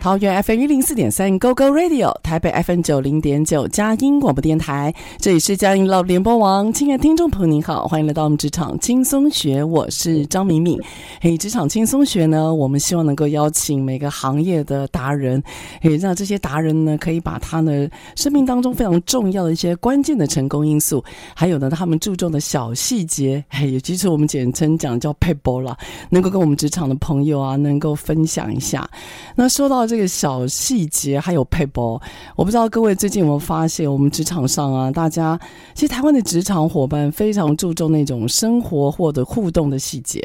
[0.00, 6.72] 桃园 FM 一零四点三 GoGo Radio，台北 FM 九零点九佳音广播电台，这里是佳音 Love 联播网。
[6.72, 10.80] 亲爱的听众朋友，您好，欢迎来到我们职场轻松学，我是张敏敏。
[11.20, 15.42] 嘿，职场轻松学呢，我们希望能够邀请每个行业的达人，
[15.82, 25.76] 嘿，让这些达人呢，可以把他呢生命当中非常重要的一些关键的成功因素，还有呢他们注重的小细节，嘿，也就是我们简称讲叫撇步啦，
[26.08, 28.88] 能够跟我们职场的朋友啊，能够分享一下。
[29.36, 32.00] 那说到这个小细节还有配包，
[32.36, 35.36] 我不知道各位最近有没有发现，我们职场上啊，大家
[35.74, 40.24] 其实台湾的职场伙伴非常注重那种生活或者互动的细节，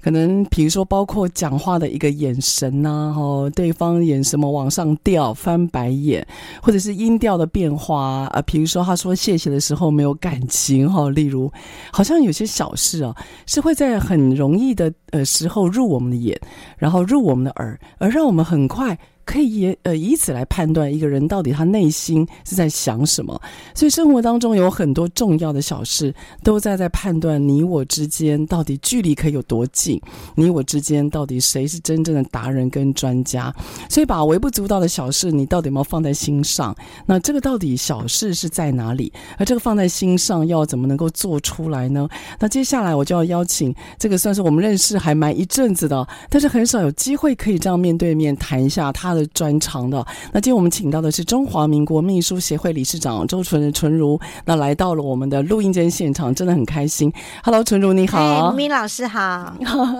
[0.00, 6.26] 可能比如说包括讲话的一个眼神呐、啊，哈，对方眼什么往上掉、翻白眼，
[6.62, 11.52] 或者是音调的变化啊，比如说他说谢谢的时候没有感情哈，例如
[11.92, 13.14] 好像有些小事啊，
[13.44, 16.40] 是会在很容易的呃时候入我们的眼，
[16.78, 18.98] 然后入我们的耳，而让我们很快。
[19.24, 23.40] 可以也呃以此来判断一个人到底他内心是在想什么，
[23.74, 26.12] 所以生活当中有很多重要的小事
[26.42, 30.00] 都在在判断你我之间到底距离可以有多近，
[30.34, 33.54] 你我之间到底谁是真正的达人跟专家，
[33.88, 36.74] 所以把微不足道的小事你到底有没有放在心上？
[37.06, 39.12] 那这个到底小事是在哪里？
[39.38, 42.08] 而这个放在心上要怎么能够做出来呢？
[42.40, 49.11] 那接下来我就要邀请这个算是我们认识还蛮一阵子的，但是很少有机会可以这样面对面谈一下他。
[49.12, 57.12] 他的专长的，那今天我们请到的是中华民国秘书协会理事长周纯纯如，那来到了我们的录音间现场，真的很开心。
[57.44, 59.54] Hello，纯如你好，敏敏老师好，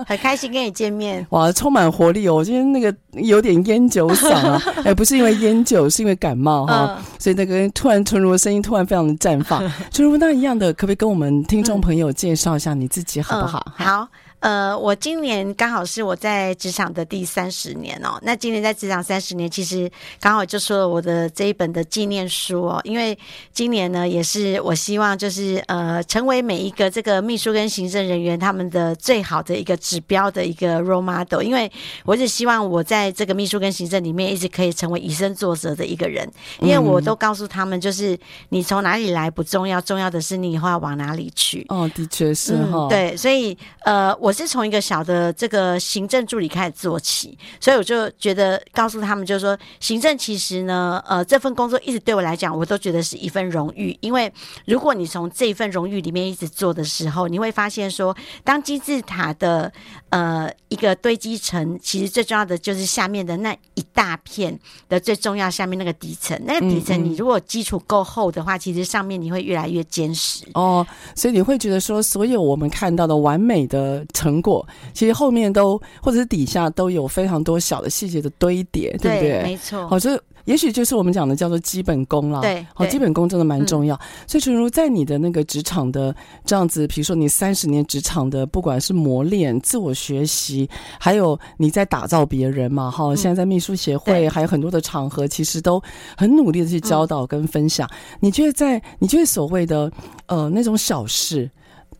[0.07, 1.25] 很开心跟你见面。
[1.29, 2.35] 哇，充满活力哦！
[2.35, 9.61] 我今天那个有点烟酒嗓啊，哎，不是因为烟酒，是因为感冒哈，嗯、所以那个突然纯如的声音突然非常的绽放。
[9.91, 13.63] 纯如那一样的，可不可以跟我们听众朋友介绍一下你自己好不好？
[13.77, 14.07] 嗯、好。
[14.43, 18.19] 呃，我今年刚好是我在职场的第三十年哦。
[18.23, 19.89] 那今年在职场三十年，其实
[20.19, 22.81] 刚好就说了我的这一本的纪念书哦。
[22.83, 23.17] 因为
[23.53, 31.41] 今年呢，也是我希望就是呃，成为每一个这个秘书跟行政人员他们的最好的一个指标的一个 role model。
[31.41, 31.71] 因为
[32.03, 36.29] 我只希望我在这个秘书跟行政里面一直可以成为以身作则的一个人。
[36.59, 41.65] 因为我都告诉他们，就是你从哪里来不重要，重要的是你以后要往哪里去。
[41.69, 42.89] 哦，的确是哈、哦嗯。
[42.89, 44.32] 对，所以呃，我。
[44.33, 53.95] 我是从一个小的这个行政助理开始做起，所以我就觉得告诉他们，就是说行政其实呢，呃，这份工作一直对我来讲，我都觉得是一份荣誉。
[54.01, 54.33] 因为
[54.65, 59.71] 如果你从这一份荣誉里面一直做的时候，你会发现说，当金字塔的
[60.09, 64.59] 呃一个堆积层，其实最重要的就是下面的那一大片
[64.89, 70.43] 的最重要下面那个底层，那个底层你如果基础够厚的话，其实上面你会越来越坚实。
[70.55, 70.83] 哦，
[71.15, 74.03] 所以你会觉得说，所有我们看到的完美的。
[74.23, 79.43] 成果其实后面都或者是底下都有非常多小的细节的堆叠，对，不对？
[79.43, 79.85] 没错。
[79.89, 82.39] 好，这也许就是我们讲的叫做基本功了。
[82.41, 83.95] 对，好，基本功真的蛮重要。
[83.95, 86.15] 嗯、所以纯如在你的那个职场的
[86.45, 95.81] 这样子，比如说你三十年职场的，不管是磨练、自我学习，还有你在打造别人嘛，哈、嗯，现在在秘书协会还有很多的场合，其实都
[96.17, 97.85] 很努力的去教导跟分享。
[97.91, 99.91] 嗯、你觉得在你觉得所谓的
[100.27, 101.49] 呃那种小事？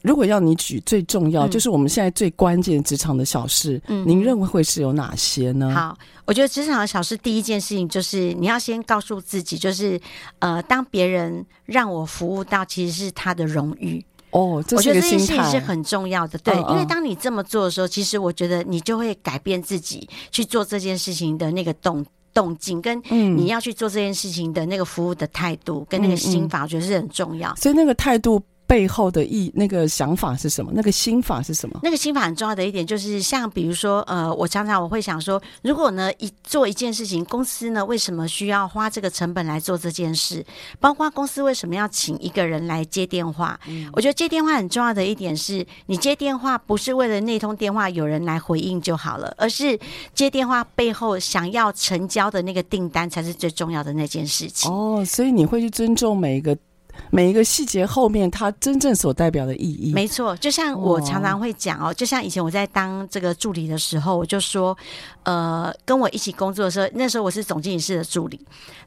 [0.03, 5.71] 如果要你举最重要，嗯就是我们现在最关键职场的小事，嗯您认为会是有哪些呢？
[5.73, 9.99] 好，我觉得职场的小事，第一件事情就是你要先告诉自己，就是
[10.39, 14.05] 呃，当别人让我服务到，其实是他的荣誉。
[14.31, 15.59] 哦，这我觉得这件事情是。
[15.59, 22.03] 很重要的，对，嗯嗯因为当你这么做的时候，其实我觉得你就会改变自己去做这件事情的那个动
[22.33, 27.55] 动静，跟嗯你要去做这件事情的那个服务的态度，跟那个心法，我觉得是很重要。
[27.55, 28.41] 所以那个态度
[28.73, 30.71] 背后的意，那个想法是什么？
[30.73, 31.79] 那个心法是什么？
[31.83, 40.43] 那个心法很重要的一点就是，像比如说，呃，我常常我会想说，如果呢一做一件事情，公司呢为什么需要花这个成本来做这件事？
[40.79, 43.59] 包括公司为什么要请一个人来接电话？
[43.67, 49.79] 嗯我觉得接电话很重要的一点是，你接电话不是为了那通电话有人来回应就好了，而是
[50.15, 54.71] 接电话背后想要成交的那个订单才是最重要的那件事情。
[54.71, 56.57] 哦，所以你会去尊重每一个
[57.09, 59.93] 每一个细节后面它真正所代表的意义。
[59.93, 64.77] 没错，就像我常常会讲哦，就像以前我在当这个助理的时候，我就说，
[65.23, 68.39] 呃，跟我一起工作的时候，那时候我是总经理室的助理。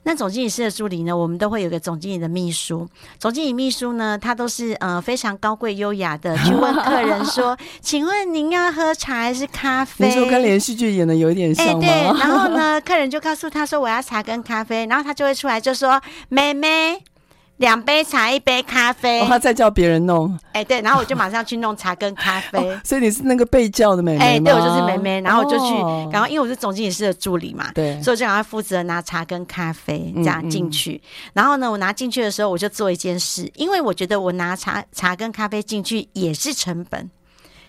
[0.03, 2.89] 那总经理室的助理呢，我们都会有个总经理的秘书。
[3.19, 11.81] 总经理秘书呢，他都是呃非常高贵优雅的去问客人说：“请问您要喝茶还是咖啡？”你说跟连续剧演的有一点哎、像吗？
[11.81, 17.03] 对，然后呢，客人就告诉他说：“我要茶跟咖啡。”然后他就会出来就说：“妹妹。”
[17.59, 19.21] 两杯茶，一杯咖啡。
[19.21, 20.31] 哦，他再叫别人弄。
[20.53, 22.59] 哎、欸，对，然后我就马上去弄茶跟咖啡。
[22.71, 25.21] 哦、所以你是那个被叫的妹妹哎、欸，对，我就是妹妹。
[25.23, 30.93] 然后我就去，哦、然后因为我是总经理室的助理嘛，对，所以我就赶快负责拿茶跟咖啡这样进去。
[30.93, 37.11] 嗯嗯、然后呢，我拿进去的时候，我就做一件事，因为我觉得我拿茶茶跟咖啡进去也是成本。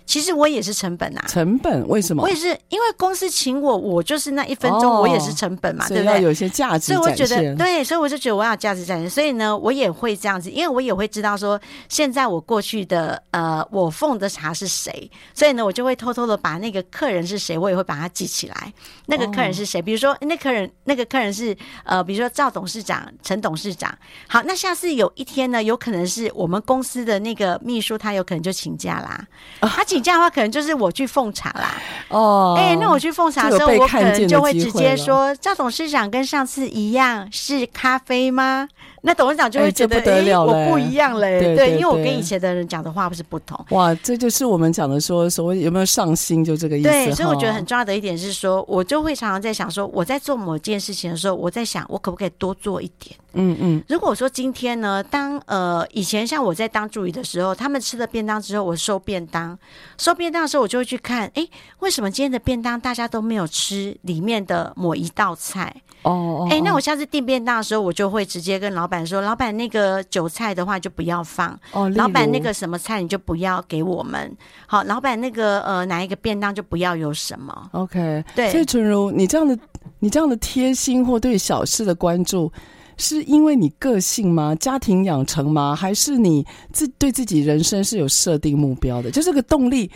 [0.08, 2.24] 其实我也是成本啊，成本为什么？
[2.24, 6.14] 我也是因为公司请我，我就是那一分钟，我也是成本嘛，哦、对不对？
[6.14, 11.60] 要有些价值，所以我觉得对，所以我就觉得我要价值展现，所以呢，我也会这样子，因为我也会知道说，
[11.90, 18.74] 现在我过去的呃，我奉的茶是谁，所以呢，我就会偷偷的把那个客人是谁，我也会把它记起来。
[19.08, 19.80] 那个客人是谁？
[19.80, 23.94] 哦、比如说那客人，那个客人是呃，比如说赵董事长、陈董事长。
[24.28, 29.28] 好，那下次有一天呢，有可能是我们公司的那个秘书，他有可能就请假啦。
[29.62, 30.78] 哦、 他请假的话，可能就是。
[30.78, 31.74] 我去奉茶啦，
[32.10, 38.70] 哦，哎、欸，那我去奉茶的时候，我可能就会直接说：“赵董事长跟上次一样是咖啡吗？”
[39.08, 41.40] 那董事长就会觉得：“哎、欸欸，我不一样嘞。
[41.40, 43.58] 对对对”对，因为我跟以前的人讲的话不是不同。
[43.70, 46.90] 哇，这就是我们讲的说，所谓有没有上心，就这个意思。
[46.90, 53.16] 对，所以我觉得很重要的一点是说，我就会常常在想说，我在做某件事情的时候，我在想，我可不可以多做一点？
[53.32, 53.82] 嗯嗯。
[53.88, 59.58] 如果说今天呢，当呃以前像我在当助理的时候，他们吃了便当之后，我收便当，
[59.98, 61.48] 收便当的时候，我就会去看，哎，
[61.80, 65.74] 为什么今天的便当大家都没有吃里面的某一道菜？
[66.08, 74.34] 哦，哎，那我下次订便当的时候，我就会直接跟老板说，老板那个韭菜的话就不要放，哦，老板那个什么菜你就不要给我们，
[74.68, 79.58] 好，老板那个呃哪一个便当就不要有什么，OK，对，所以纯如你这样的
[80.00, 82.50] 你这样的贴心或对小事的关注，
[82.96, 84.56] 是因为你个性吗？
[84.56, 85.76] 家庭养成吗？
[85.76, 89.12] 还是你自对自己人生是有设定目标的？
[89.12, 89.92] 就这个动力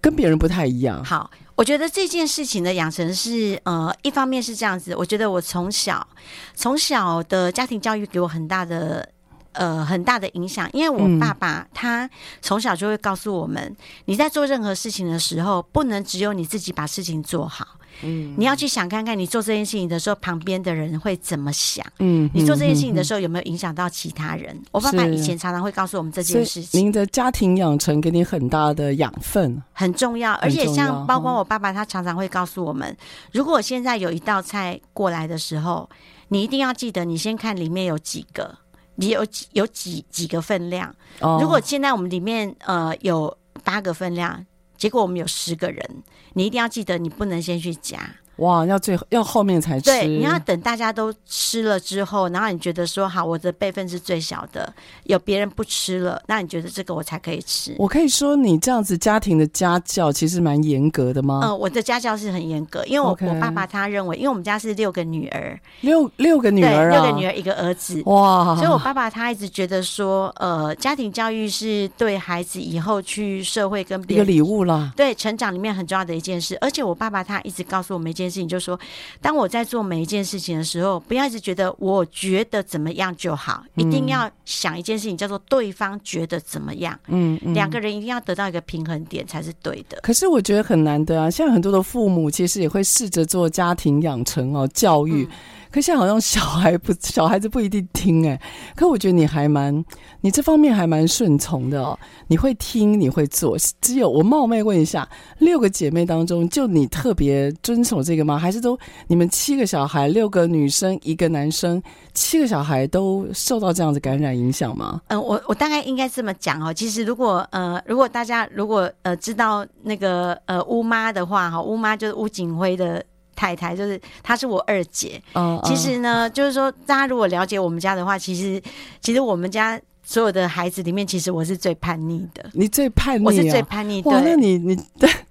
[0.00, 1.02] 跟别人不太一样。
[1.04, 1.28] 好。
[1.56, 4.94] 我觉得这件事情的养成是，呃，一方面是这样子。
[4.94, 6.06] 我觉得我从小
[6.54, 9.08] 从小的家庭教育给我很大的，
[9.52, 10.68] 呃，很大的影响。
[10.74, 12.08] 因为我爸爸他
[12.42, 17.75] 从小就会告诉我们，你在做任何事情的时候，不能只有你自己把事情做好。
[18.02, 21.84] 嗯，你要去想看看，你做这件事情的时候，旁边的人会怎么想？
[21.98, 24.60] 嗯，你做这件事情的时候，有没有影响到其他人？
[24.72, 26.80] 我爸爸以前常常会告诉我们这件事情。
[26.80, 30.32] 您的家庭养成给你很大的养分，很重要。
[30.34, 32.96] 而且像包括我爸爸，他常常会告诉我们，
[33.32, 35.88] 如果现在有一道菜过来的时候，
[36.28, 38.54] 你一定要记得，你先看里面有几个，
[38.96, 40.94] 你有几有几几个分量。
[41.40, 44.44] 如果现在我们里面呃有八个分量。
[44.76, 46.02] 结果我们有十个人，
[46.34, 48.16] 你一定要记得，你不能先去夹。
[48.36, 49.90] 哇，要最要后面才吃。
[49.90, 54.72] 对，你要等大家都吃了之后，然后你觉得说好，我的辈分是最小的，
[55.04, 57.74] 有别人不吃了，那你觉得这个我才可以吃。
[57.78, 61.40] 我可以说你这样子家庭的家教其实蛮严格的吗？
[61.42, 63.26] 嗯、呃，我的家教是很严格，因为我、okay.
[63.26, 68.54] 我爸爸他认为，因为我们家是六个女儿，六六个女儿啊，对，六个女儿一个儿子，哇！
[68.56, 76.58] 所以我爸爸他一直觉得说，呃，家庭教育是对孩子以后去社会跟别人一个礼物啦，对成长里面很重要的一件事。
[76.60, 78.78] 而且我爸爸他一直告诉我们一件事情，就是说。
[79.20, 86.98] 当我在做每一件事情的时候，不要一直觉得我觉得怎么样就好，嗯、一定要想一件事情，叫做对方觉得怎么样。
[87.08, 89.98] 嗯，嗯，两个人一定要得到一个平衡点才是对的。
[90.02, 95.24] 可是我觉得很难得啊，现在很多的父母其实也会试着做家庭养成哦，教育。
[95.24, 95.36] 嗯
[95.76, 98.40] 可现在好像小孩不 小孩子不一定听哎，
[98.74, 99.84] 可我觉得你还蛮
[100.22, 103.58] 你这方面还蛮顺从的哦，你会听你会做。
[103.82, 105.06] 只有我冒昧问一下，
[105.38, 108.38] 六个姐妹当中就你特别遵守这个吗？
[108.38, 111.82] 还是都你们七个小孩，六个女生一个男生，
[112.14, 115.02] 七个小孩都受到这样子感染影响吗？
[115.08, 116.72] 嗯，我我大概应该这么讲哦。
[116.72, 123.04] 其实如果呃如果大家如果呃知道那个呃乌妈的话哈，乌妈就是乌景辉的。
[123.36, 125.22] 太太就是她，是我二姐。
[125.34, 128.60] 嗯，其实呢，就是说，大家如果了解我们家的话，其实，
[129.00, 132.48] 其实我们家所有的孩子里面，其实我是最叛逆的。
[132.54, 133.26] 你最叛逆啊？
[133.26, 134.02] 我是最叛逆。
[134.02, 135.08] 哇，那你你对。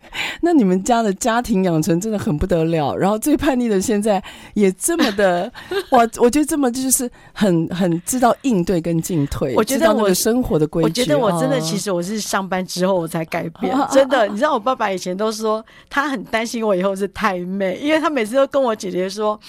[0.45, 4.23] 那你们家的家庭养成真的很不得了，然后最叛逆的现在
[4.53, 5.51] 也这么的，
[5.89, 6.07] 哇！
[6.17, 11.01] 我觉得这么就是很很知道应对跟进退，我觉得我的生活的规矩。
[11.01, 14.27] 我觉得我真的其实我是上班之后我才改变，真的。
[14.27, 19.39] 你知道我爸爸以前都说他很担心我以后是太妹，因为他每次都跟我姐姐说。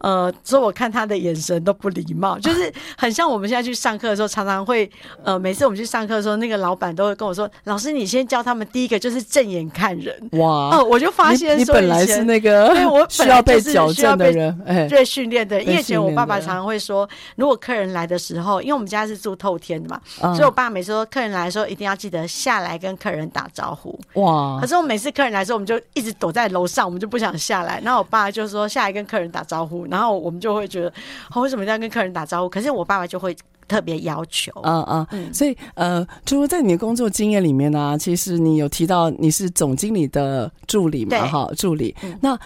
[0.00, 4.90] 呃，所以我看他的眼神都不礼貌， 就是很像我们现在去上课的时候，常常会
[5.22, 10.76] 呃，每次我们去上课的时候，那个老板都会跟我说：“老师，你先教他们第一个就是正眼看人。”哇！
[10.76, 15.62] 哦，我就发现你，你本来是那个对我 需要被矫正的人，哎，对，训练的。
[15.62, 23.98] 因为以前我爸爸常常会说，如果客人来的时候，因为我们家是住透天的嘛，嗯、所以我爸每次说客人来的时候一定要记得下来跟客人打招呼。
[24.14, 24.58] 哇！
[24.60, 27.80] 可是我每次客人来的时候，我们就一直躲在楼上，我们就不想下来。
[27.84, 29.86] 然后我爸就说下来跟客人打招呼。
[29.90, 30.92] 然后我们就会觉得，
[31.36, 32.48] 为什么要跟客人打招呼？
[32.48, 33.36] 可是我爸爸就会
[33.68, 42.38] 特别要求，嗯嗯，嗯，所以呃，就说在你的工作经验里面呢、啊，其实你有提到你是总经理的助理嘛，哈，助理，嗯、那。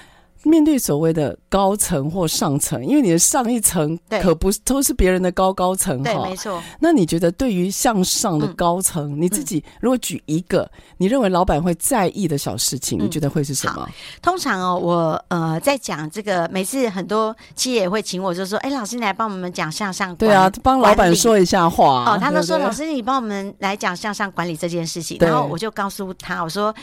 [0.47, 6.13] 面对所谓的高层或上层，因为你的上一层可不是都是别人的高高层哈。
[6.13, 6.61] 对，没错。
[6.81, 13.89] 那你觉得对于向上的高层，嗯、你自己如果举一个、嗯、你认为老板会在意的小事情，嗯、你觉得会是什么？
[14.21, 22.03] 通常哦，我呃在讲这个，每次很多企业也会请我，就说：“哎，老师，你来帮我们讲向上管理。”对啊，帮老板说一下话。
[22.05, 26.75] 哦，他都说：“老师，你帮我们来讲向上管理这件事情。”然后我就告诉他，我说。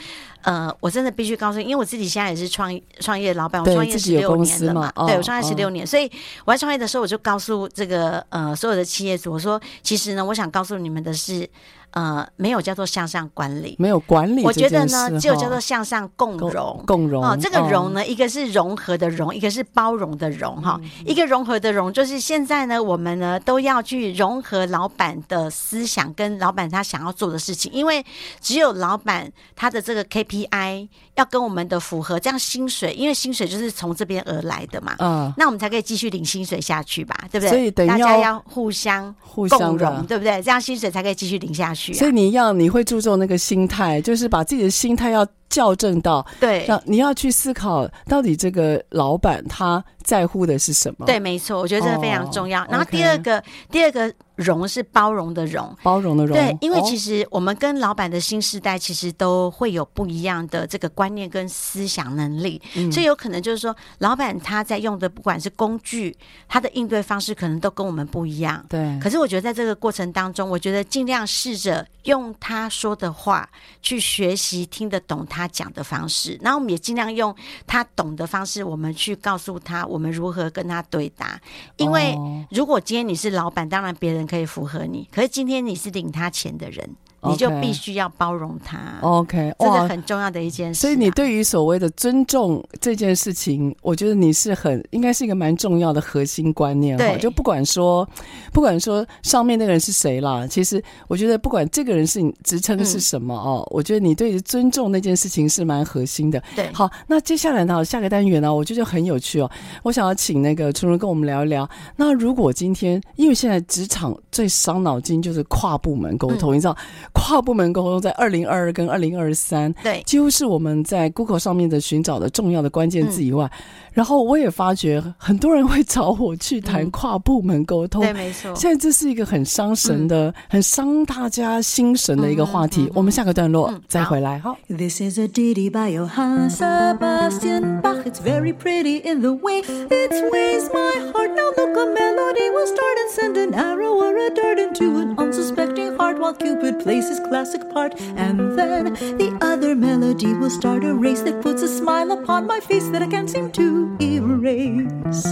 [0.43, 6.11] 呃，我真的必须告诉你，因为我自己现在也是创创业老板，我创业十六年了嘛，对，我创业十六年，所以
[6.45, 11.49] 我在创业的时候，我就告诉这个呃所有的企业主，我说，其实呢，我想告诉你们的是。
[11.93, 14.45] 呃，没有叫做向上管理，没有管理。
[14.45, 17.21] 我觉得呢，只有叫做向上共融，共融。
[17.21, 20.55] 哦，这个融呢，一个是融合的融，一个是包容的融。
[20.61, 28.05] 哈，一个融合的融，就是现在呢，我们呢都要去融合老板的思想跟老板他想要做的事情，因为
[28.39, 30.87] 只有老板他的这个 KPI
[31.21, 34.95] 要跟我们的符合，这样薪水，因为薪水就是从这边而来的嘛。
[34.97, 37.49] 嗯，那我们才可以继续领薪水下去吧，对不对？
[37.49, 40.41] 所以大家要互相互相融，对不对？
[40.41, 41.93] 这样薪水才可以继续领下去。
[41.93, 51.05] 所以你要你会注重那个心态，就是把自己的心态要校正到对，让你要去思考到底这个老板他在乎的是什么？
[51.05, 52.63] 对，没错，我觉得这个非常重要。
[52.63, 54.11] 哦、然后第二个第二个。
[54.37, 56.35] 容是包容的容，包容的容。
[56.35, 66.17] 对，因为其实我们跟老板的新世代其实都会有不一样的这个观念跟思想能力，嗯、所以有可能就是说，老板他在用的不管是工具，
[66.47, 68.65] 他的应对方式可能都跟我们不一样。
[68.67, 68.97] 对。
[68.99, 73.47] 可是我觉得在这个过程当中，我觉得尽量试着用他说的话
[73.83, 77.35] 去学习听得懂他讲的方式，然后我们也尽量用
[77.67, 81.37] 他懂的方式，我们去告诉他我们如何跟他对答。
[81.75, 82.17] 因为
[82.49, 84.21] 如果今天你是老板，当然别人。
[84.31, 86.95] 可以符合你，可是今天你是领他钱的人。
[87.23, 90.81] 你就必须要包容他，OK，这是很重要的一件事啊。
[90.81, 96.97] 所以你对于所谓的尊重这件事情，我觉得你是很应该是一个蛮重要的核心观念。
[96.97, 98.07] 哈，就不管说
[98.51, 106.41] 不管说上面那个人是谁啦，其实我觉得不管这个人是你职称是什么哦，嗯，我觉得你对于尊重那件事情是蛮核心的。
[106.55, 109.51] 对，好，那接下来呢，下个单元呢，我觉得很有趣哦。
[109.83, 111.69] 我想要请那个淳淳跟我们聊一聊。
[111.95, 116.75] 那如果今天，因为现在职场最伤脑筋就是跨部门沟通，嗯，你知道？
[117.13, 123.51] 跨部门沟通在二零二二跟二零二三，对，几乎是我们在 Google 上面的寻找的重要的关键字以外，嗯、
[123.93, 128.53] 然后我也发觉很多人会找我去谈跨部门沟通，对，没错。
[128.55, 132.81] 现在这是一个很伤神的、嗯、很伤大家心神的一个话题。
[132.81, 134.39] 嗯嗯嗯、我们下个段落、嗯、再回来。
[134.39, 134.57] 好。
[134.67, 138.05] This is a ditty by Johann Sebastian Bach.
[138.05, 141.31] It's very pretty in the way it sways my heart.
[141.35, 145.15] Now look, a melody will start and send an arrow or a dart into an
[145.17, 147.99] unsuspecting heart while Cupid plays his classic part.
[148.15, 152.59] And then the other melody will start a race that puts a smile upon my
[152.59, 155.25] face that I can't seem to erase.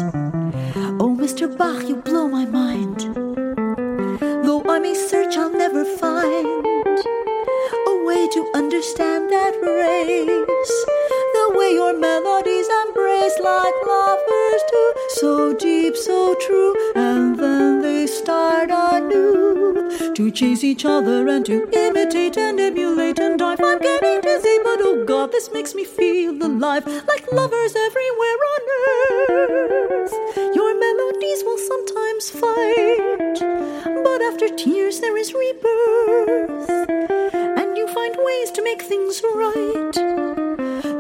[1.01, 1.47] Oh, Mr.
[1.57, 2.99] Bach, you blow my mind.
[4.45, 6.65] Though I may search, I'll never find
[8.06, 10.86] way to understand that race.
[11.36, 18.08] The way your melodies embrace like lovers do, so deep, so true, and then they
[18.08, 23.60] start anew to chase each other and to imitate and emulate and dive.
[23.62, 28.62] I'm getting dizzy, but oh God, this makes me feel alive like lovers everywhere on
[29.32, 30.13] earth.
[30.56, 33.39] Your melodies will sometimes fight,
[34.03, 39.96] but after tears there is rebirth, and you find ways to make things right.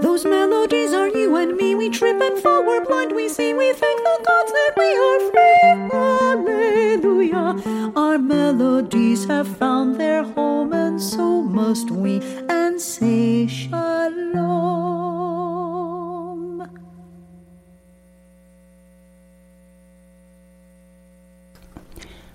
[0.01, 1.75] Those melodies are you and me.
[1.75, 5.19] We trip and fall, we're blind, we see, we thank the gods that we are
[5.31, 5.61] free.
[5.97, 7.49] Hallelujah.
[7.95, 14.69] Our melodies have found their home, and so must we, and say shalom.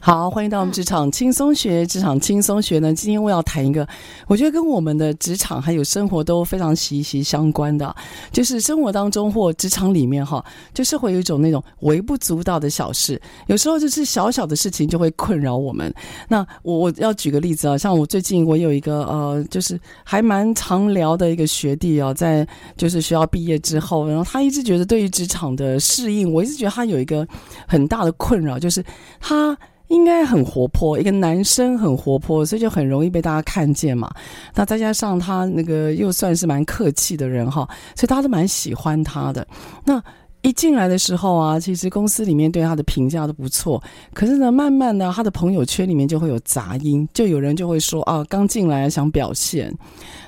[0.06, 1.86] 好，欢迎到我们职场轻松学。
[1.86, 3.88] 职场轻松学呢，今天我要谈一个，
[4.26, 7.96] 我觉得跟我们的职场还有生活都非常息息相关的，
[8.30, 10.44] 就是生活当中或职场里面哈，
[10.74, 15.90] 就是会有一种那种微不足道的小事，有时候就是小小的事情就会困扰我们。
[16.28, 22.46] 那我我要举个例子啊，像我最近我有一个呃，就是还蛮常聊的一个学弟啊，在
[22.76, 27.26] 就是学校毕业之后，然后他一直觉得对于职场的适应，我一直觉得他有一个
[27.66, 28.84] 很大的困扰，就是
[29.18, 29.56] 他。
[29.94, 34.10] 应该很活泼，一个男生很活泼，所以就很容易被大家看见嘛。
[34.52, 39.46] 那再加上他那个又算是蛮客气的人哈，所以大家都蛮喜欢他的。
[39.84, 40.02] 那
[40.44, 43.82] 一进来的时候啊，其实公司里面对他的评价都不错。
[44.12, 49.74] 可是呢，慢慢的他的朋友圈里面就会有杂音，就有人就会说啊，刚进来想表现。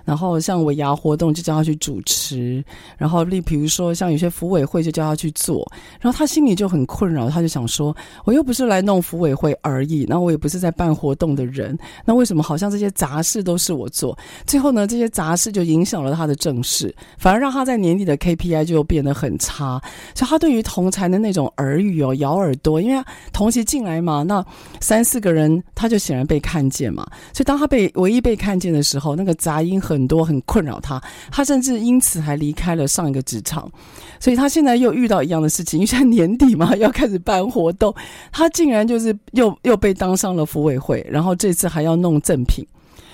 [0.06, 2.64] 然后像尾牙活动就叫他去主持，
[2.96, 5.68] 然后例比如说像有些福委会就叫他去做，
[6.00, 7.94] 然后他心里就很困扰，他就想说，
[8.24, 14.16] 我又不是来弄福委会而已，那我也不是在办活动的人，那为什么好像这些杂事都是我做？
[14.46, 19.82] 最后呢，这些杂事就影响了他的正事，反而让他在年底的 KPI 就变得很差。
[20.14, 24.44] 所以他对于同才的那种耳语哦，咬耳朵，因为同期进来嘛，那
[24.80, 29.80] 三四个人他就显然被看见嘛，所以当他被唯一被看见的时候，那个杂音。
[29.86, 33.70] 很多很困扰他，他甚至因此还离开了上一个职场，
[34.18, 37.94] 所以他现在又遇到一样的事情，因为现在年底嘛，要开始办活动，
[38.32, 42.66] 他竟然就是又又被当上了服委会，然后这次还要弄赠品，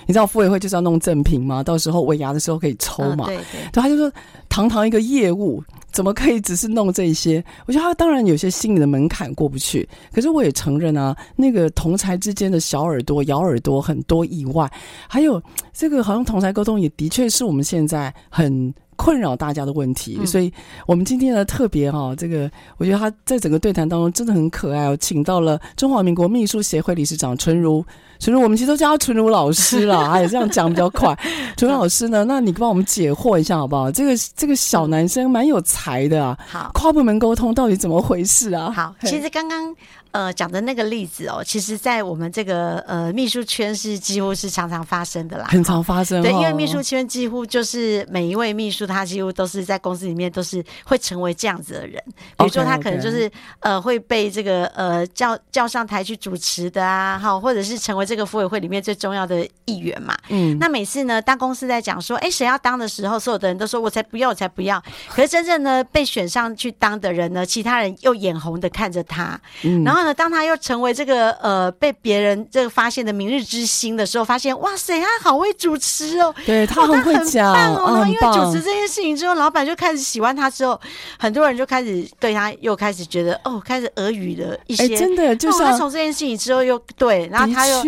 [0.05, 1.63] 你知道妇委会就是要弄赠品吗？
[1.63, 4.11] 到时候尾牙的时候可以抽嘛，对对，对，他就说
[4.49, 5.63] 堂堂一个业务。
[5.93, 7.45] 怎么可以只是弄这些？
[7.67, 14.67] 我觉得他当然有些心理的门槛过不去，可是我也承认啊，那个同才之间的小耳朵、咬耳朵很多意外，
[15.07, 15.39] 还有
[15.71, 20.17] 这个好像同才沟通也的确是我们现在很困扰大家的问题。
[20.19, 20.51] 嗯、所以
[20.87, 27.83] 我们今天呢特别哈、哦，这个我觉得他在整个对谈当中真的很可爱哦，请到了中华民国秘书协会理事长纯如。
[28.19, 31.13] 纯如，我们其实都叫他纯如老师啦，还 有这样讲比较快。
[31.57, 33.91] 纯如老师呢，那你帮我们解惑一下好不好？
[33.91, 36.37] 这个这个小男生蛮有才的啊。
[36.47, 38.71] 好，跨部门沟通到底怎么回事啊？
[38.71, 39.75] 好，其实刚刚。
[40.13, 46.21] 呃，讲的那个例子哦，其实，在我们这个呃秘书圈是几乎是常常发生的啦，很常发生。
[46.21, 52.01] 对，因为秘书圈几乎就是每一位秘书，他几乎都是在公司里面都是会成为这样子的人。
[52.37, 53.29] 比如说，他可能就是
[53.59, 60.15] 呃会被这个呃叫叫上台去主持的啊，哈，或者是成为这个妇委会里面最重要的议员嘛。
[60.29, 60.57] 嗯。
[60.59, 64.81] 那每次呢，当公司在讲说，哎，谁要当的时候，所有的人都说我才不要，我才不要。
[65.09, 70.13] 可是真正呢被选上去当的人呢，其他人又眼红的看着他，嗯，然后呢。
[70.23, 78.05] 当他又成为这个呃被别人这个发现的明日之星的时候，发现哇塞，他好会主持哦，对他很会讲哦。
[78.07, 80.79] 因为主持这件事情之后，老板就开始喜欢他，之后
[81.17, 87.83] 很多人就开始对他又开始觉得哦，开始耳语的一些，真的就是他从这件事情之后又对，然后他又。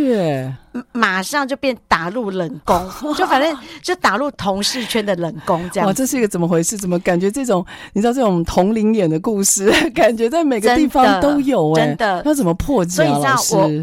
[0.91, 5.87] 马上就变打入冷宫， 就反正就打入同事圈的冷宫这样。
[5.87, 6.77] 哇，这是一个怎么回事？
[6.77, 12.23] 怎么感觉这种你知道这种同龄眼的故事， 感觉在每个地方都有哎、欸，真的。
[12.25, 12.95] 要怎么破解？
[12.95, 13.35] 所以你知道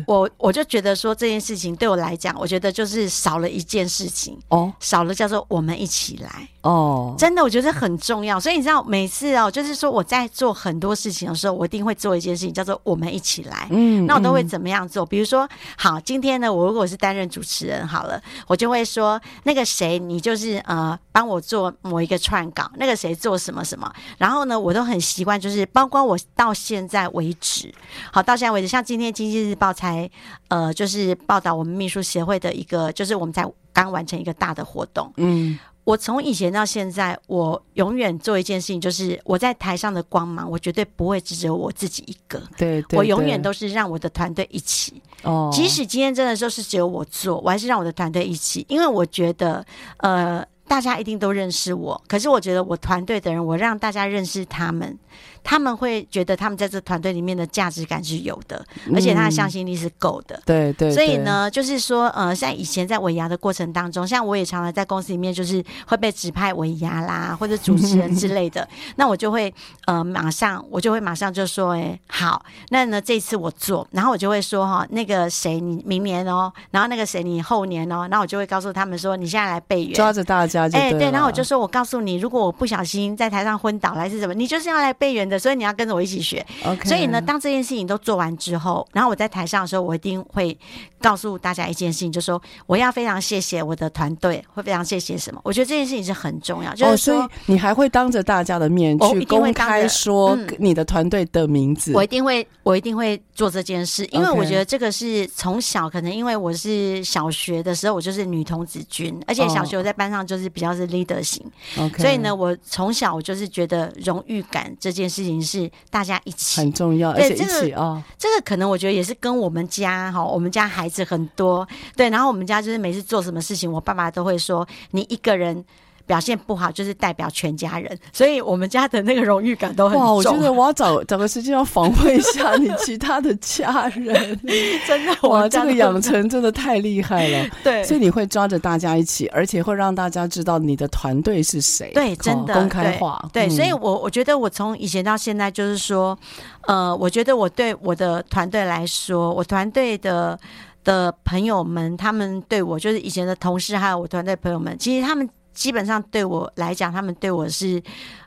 [0.07, 8.39] 我我我就觉得说这件事情对我来讲，我觉得就是少了一件事情哦，少了叫做我们一起来哦，真的我觉得很重要。
[8.39, 13.67] 所以你知道每次哦，就是说我在做很多事情的时候，我一定会做一件事情叫做我们一起来。
[13.71, 15.05] 嗯，那我都会怎么样做？
[15.07, 27.73] 比如说，好，今天呢，我如果我是担任主持人好了，我就会说那个谁，你就是呃帮我做某一个串稿，那个谁做什么什么，然后呢，我都很习惯，就是包括我到现在为止，
[28.13, 30.11] 好到现在为止，像今天经济日报才
[30.49, 35.57] 呃就是报道我们秘书协会的一个，就是我们在刚完成一个大的活动，嗯。
[35.85, 42.39] 我从以前到现在，我永远做一件事情，就是我在台上的光芒，我绝对不会只有我自己一个。
[42.57, 45.03] 对，对，对，我永远都是让我的团队一起。
[45.23, 49.65] 哦，即使今天真的说是只有我做，我还是让我的团队一起，因为我觉得，
[49.99, 50.45] 呃。
[50.69, 54.99] 大家一定都认识我，可是我觉得我团队的人，我让大家认识他们。
[55.45, 60.37] 他们会觉得他们在这团队里面的价值感是有的，而且他的向心力是够的。
[60.37, 60.93] 嗯、对，对对。
[60.93, 69.53] 所以呢，就是说，呃，像以前在尾牙的过程当中，像我也常常在公司里面，就是会被指派尾牙啦， 或者主持人之类的，那我就会
[69.87, 80.81] 呃，马上我就会马上就说，哎，好，那呢这次我做，然后我就会说哈，那个谁你明年哦，然后那个谁你后年哦，然后我就会告诉他们说，你现在来备援，抓着大家就对。
[80.81, 85.39] 哎，对，然后我就说我告诉你，如果我不小心在台上昏倒还是什么，你就是要来备援的。
[85.39, 86.45] 所以你要跟着我一起学。
[86.63, 86.87] Okay.
[86.87, 90.57] 所以呢，当这件事情都做完之后，然后我在台上的时候，我一定会
[91.01, 95.41] 告诉大家一件事情，就是说我要非常谢谢我的团队，会非常谢谢什么？
[95.43, 96.73] 我觉得这件事情是很重要。
[96.75, 101.93] 就是说，哦、你还会当着大家的面去公开说你的团队的名字？
[101.95, 111.45] 我一定会，我一定会做这件事，因为我觉得这个是从小可能因为我是小学的时候，我就是女童子军，而且小学我在班上就是比较是 leader 型。
[111.77, 112.01] Okay.
[112.01, 115.43] 所以呢，我从小我就是觉得荣誉感这件事情。
[115.43, 125.65] 是大家一起很重要，对，而且一起啊、哦，这个可能我觉得也是跟我们家哈，我们家孩子很多，对，然后我们家就是每次做什么事情，我爸爸都会说，你一个人。
[126.07, 130.05] 表现不好就是代表全家人，所以我们家的那个荣誉感都很重。
[130.05, 134.41] 哇，我觉得我要找找个时间要访问一下你其他的家人，
[134.87, 137.49] 真的哇，这个养成真的太厉害了。
[137.63, 141.93] 对，所以你会抓着大家一起，而且会让大家知道你的团队是谁。
[141.95, 143.29] 对，真的公开化。
[143.33, 146.19] 对，对嗯、所以我我觉得我从以前到现在就是说，
[146.67, 150.39] 呃，我觉得我对我的团队来说，我团队的
[150.85, 155.29] 的朋友们，他们对我就是以前的同事，还有我团队朋友们，其实他们。
[155.53, 157.83] 基本上对我来讲，他们对我是，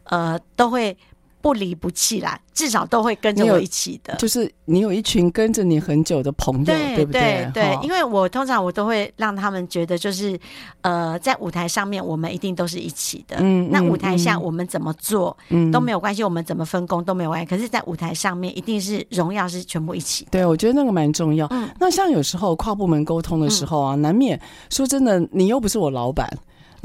[0.05, 0.95] 呃，都会
[1.41, 4.15] 不离不弃啦，至少都会跟着我一起的。
[4.15, 7.47] 就是你有一群跟着你很久的朋友，对，对不对？
[7.53, 10.39] 对，对，因为我通常我都会让他们觉得，就是
[10.81, 13.37] 呃，在舞台上面我们一定都是一起的。
[13.41, 17.45] 嗯，那舞台下我们怎么做，嗯，都没有关系，我们怎么分工都没有关系。
[17.45, 20.31] 可是，在舞台上面一定是荣耀是全部一起的。
[20.31, 21.45] 对，我觉得那个蛮重要。
[21.51, 24.39] 嗯，那像有时候跨部门沟通的时候啊，嗯，难免
[24.71, 26.27] 说真的，你又不是我老板。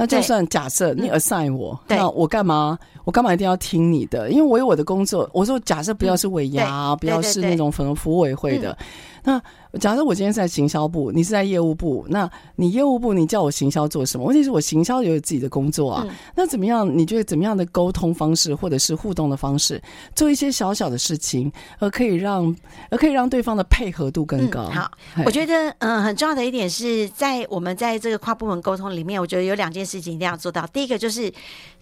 [0.00, 2.78] 那就算假设你 assign 我，嗯、那我干嘛？
[3.04, 4.30] 我干嘛一定要听你的？
[4.30, 5.28] 因为我有我的工作。
[5.32, 8.76] 我说假设不要是尾牙，嗯、不要是那种粉服务委会的，
[9.24, 9.42] 嗯、那。
[9.78, 14.24] 假设我今天是在行销部，你是在业务部，那你业务部你叫我行销做什么？
[14.24, 16.04] 问题是我行销也有自己的工作啊。
[16.08, 16.86] 嗯、那怎么样？
[16.98, 19.80] 你觉得怎么样的沟通方式或者是互动的方式，
[20.14, 22.54] 做一些小小的事情，而可以让
[22.90, 24.64] 而可以让对方的配合度更高？
[24.64, 24.90] 嗯、好，
[25.24, 30.66] 我觉得嗯，很重要的一点是在我们在这个跨部门沟通里面，我觉得有两件事情一定要做到。
[30.68, 31.32] 第一个就是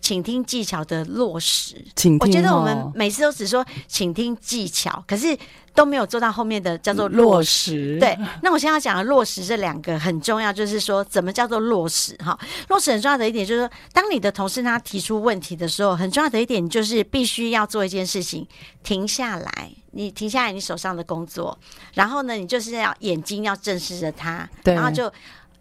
[0.00, 1.76] 倾听技巧的落实。
[1.96, 5.36] 倾听、哦、我觉得我们每次都只说倾听技巧，可是。
[5.78, 8.18] 都没有做到后面的叫做落实，对。
[8.42, 12.36] 那我现在要讲的落实这两个很重要，就是说怎么叫做落实哈？
[12.66, 18.44] 落实很重要的一点就是说，当你的同事他提出问题的时候，很重要的一点就是必须要做一件事情，
[18.82, 21.56] 停下来，你停下来你手上的工作，
[21.94, 25.12] 然后呢，你就是要眼睛要正视着他，对然后就。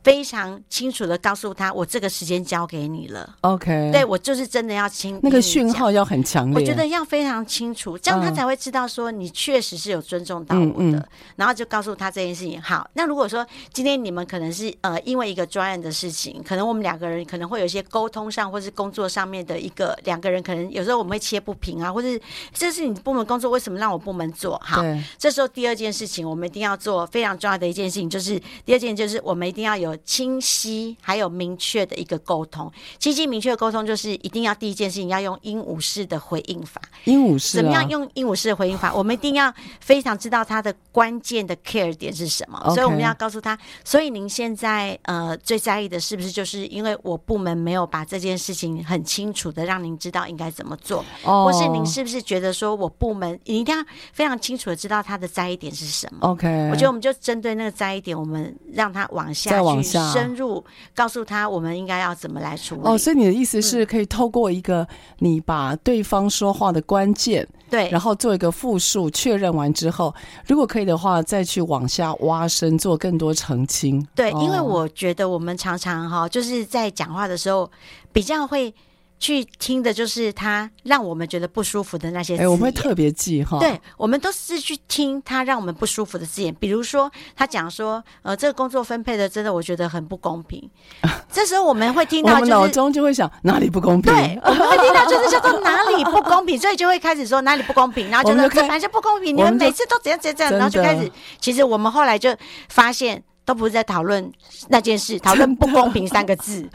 [0.08, 3.36] 非常清楚的告诉他，我这个时间交给你了。
[3.42, 10.72] OK，对，我就是真的要清那个讯号要很强烈，我觉得要非常清楚，这样他才会知道说你确实是有尊重到我的。
[10.78, 12.62] 嗯嗯、然后就告诉他这件事情。
[12.62, 22.18] 好，那如果说今天你们可能是呃因为一个专案的事情，可能我们两个人可能会有一些沟通上或是工作上面的一个两个人可能有时候我们会切不平啊，或是
[22.54, 24.58] 这是你部门工作，为什么让我部门做？
[24.64, 29.97] 好，对这时候第二件事情我们一定要做非常重要的一件事情，就是第二件就是我们一定要有。
[29.98, 36.82] 清晰还有明确的一个沟通，清晰明确的沟通就是一定要第一件事情要用鹦鹉式的回应法。
[37.06, 38.94] 鹦鹉式、啊、怎么样用鹦鹉式的回应法？
[38.94, 43.58] 我们一定要非常知道它的关键的 care 点是什么所以我们要告诉他。
[43.84, 51.46] 所以您现在呃最在意的是不是就是因为我部门没有把这件事情很清楚的让您知道应该怎么做，oh.
[51.46, 53.84] 或是您是不是觉得说我部门你一定要
[54.14, 60.12] 非常清楚的知道他的在意点是什么？OK，我觉得我们就针对那个在意点，我们让他往下去往下。
[60.12, 62.82] 深入告诉他，我们应该要怎么来处理。
[62.84, 64.88] 哦，所以你的意思是可以透过一个
[65.20, 70.14] 你把对方说话的关键，对，然后做一个复述确认完之后，
[70.46, 74.06] 如果可以的话，再去往下挖深，做更多澄清。
[74.14, 77.72] 对，因为我觉得我们常常哈，就是在讲话的时候
[78.12, 78.74] 比较会。
[79.20, 83.58] 去听的就是他让我们觉得不舒服的那些字眼，哎，我们会特别记哈。
[83.60, 90.70] 对，我们都是去听他让我们不舒服的字眼，比如说他讲说，呃，这个工作分配的真的我觉得很不公平。
[91.32, 94.14] 这时候我们会听到，就是，我们脑中就会想哪里不公平？
[94.14, 101.12] 对，我们会听到就是叫做哪里不公平，所以就会开始说哪里不公平，然后就说这反正不公平，你们每次都怎样怎样怎样，然后就开始。
[101.40, 102.36] 其实我们后来就
[102.70, 103.24] 发现。
[103.48, 104.30] 都不是在讨论
[104.68, 106.68] 那件事， 讨论不公平三个字。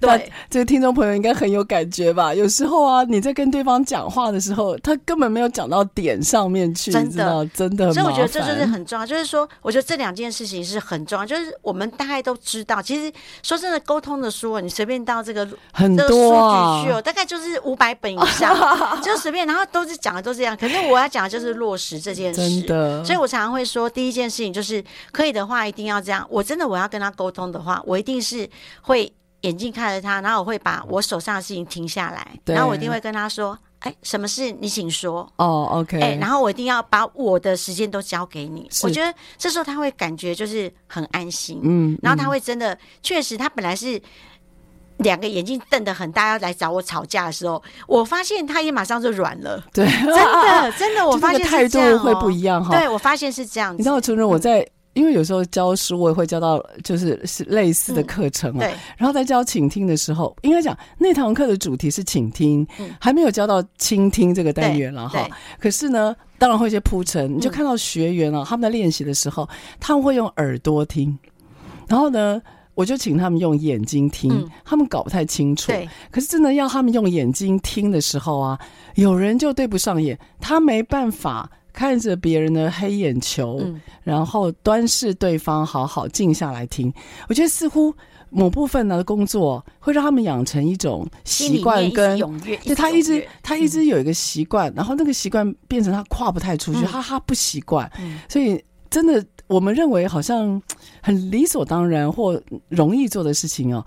[0.00, 2.32] 对，这个听众朋友应该很有感觉吧？
[2.32, 7.92] 有时候啊，你在跟对方讲话的时候，他根本没有讲到点上面去，真的，真的。
[7.92, 12.80] 所以我觉得这就是很重要，就是说，我觉得这两件事情是很重要，就是我们大概都知道。
[12.80, 13.12] 其实
[13.42, 18.56] 说真的，沟通的书，你随便到这个很多书局去哦，大概就是五百本以上，
[19.02, 20.56] 就随便，然后都是讲的都是这样。
[20.56, 23.04] 可是我要讲的就是落实这件事，真的。
[23.04, 26.19] 所以我常常会说，第一件事情就是可以的话，一定要这样。
[26.28, 28.48] 我真的我要跟他沟通的话，我一定是
[28.82, 34.52] 会眼睛看着他，然后我会把我手上的事情停下来，然后我一定会跟他说：“哎，什么事？
[34.60, 35.98] 你请说。”哦，OK。
[35.98, 38.68] 哎，然后我一定要把我的时间都交给你。
[38.82, 43.98] 我觉得这时候他会感觉就是很安心，嗯，然后他会真的确实，他本来是
[44.98, 49.64] 两个眼睛瞪得很大，要来找我吵架的时候，我发现他也马上就软了。
[49.72, 52.76] 对，真的真的，我发现态度会不一样哈。
[52.76, 53.78] 对，我发现是这样子。
[53.78, 54.68] 你知道，承认我在。
[54.92, 58.58] 因为有时候教书，我也会教到就是是类似的课程啊。
[58.58, 58.74] 对。
[58.96, 62.66] 然后在教倾听的时候，应该讲那堂课的主题是倾听，
[63.00, 65.28] 还没有教到倾听这个单元了哈。
[65.60, 69.48] 可是呢，当然会一些铺陈，你就看到学员啊，他们在练习的时候，
[69.78, 71.16] 他们会用耳朵听，
[71.86, 72.42] 然后呢，
[72.74, 75.68] 我就请他们用眼睛听，他们搞不太清楚。
[75.68, 75.88] 对。
[76.10, 78.58] 可是真的要他们用眼睛听的时候啊，
[78.96, 81.48] 有人就对不上眼，他没办法。
[81.72, 86.92] 看着别人的黑眼球，嗯、然后端视对方，好好静下来听。
[87.28, 87.94] 我觉得似乎
[88.28, 100.60] 某部分的工作会让他们养成一种习惯，跟对他一直他一直有一个习惯，嗯、然后那个习惯变成他跨不太出去，他他、嗯、不习惯，嗯、所以真的我们认为好像
[101.02, 103.84] 很理所当然或容易做的事情哦。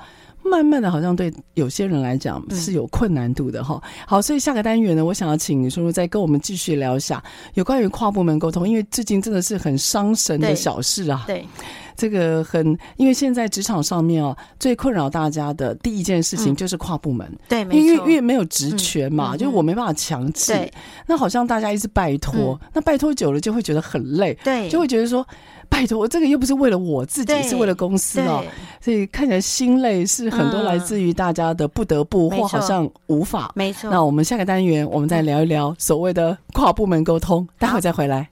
[0.53, 3.81] 慢慢的，好像对有些人来讲是有困难度的哈。
[3.83, 7.21] 嗯、好，所以下个单元呢，我想要请你说说，再跟我们继续聊一下
[7.55, 11.23] 有关于跨部门沟通，因为最近真的是很伤神的小事啊。
[11.25, 11.47] 对，对
[11.95, 17.27] 这个很，因为现在职场上面哦，最困扰大家的第一件事情就是跨部门。
[17.49, 20.53] 对，因为因为没有职权嘛，嗯、就是我没办法强制。
[20.53, 20.71] 对
[21.07, 24.37] 那好像大家一直拜托，嗯、那拜托久了就会觉得很累。
[24.43, 25.25] 对，就会觉得说。
[25.73, 28.43] 拜托，我这个又不是为了我自己，是为了公司哦，
[28.79, 33.51] 所以看起来心累是很多来自于大家的不得不、嗯、或好像无法。
[33.55, 33.89] 没错。
[33.89, 38.29] 那我们下个单元，我们再聊一聊所谓的跨部门沟通，待会再回来。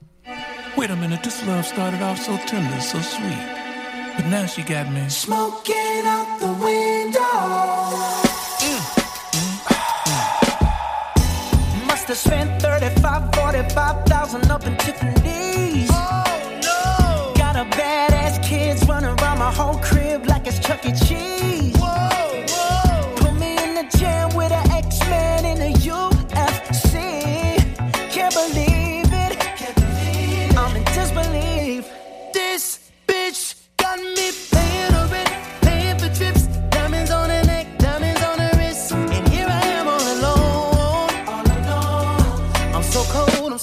[0.76, 3.36] Wait a minute, this love started off so tender, so sweet,
[4.16, 7.20] but now she got me smoking out the window.
[11.88, 15.21] Must have spent thirty-five, forty-five thousand up in Tiffany's.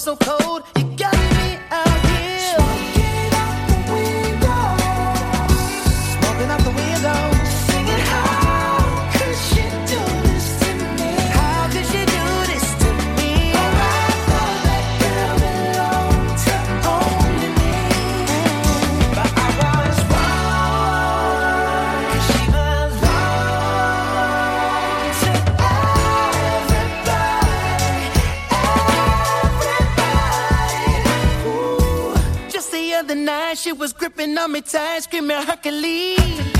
[0.00, 0.39] So cold,
[34.40, 36.59] on me tight, screaming Hercules.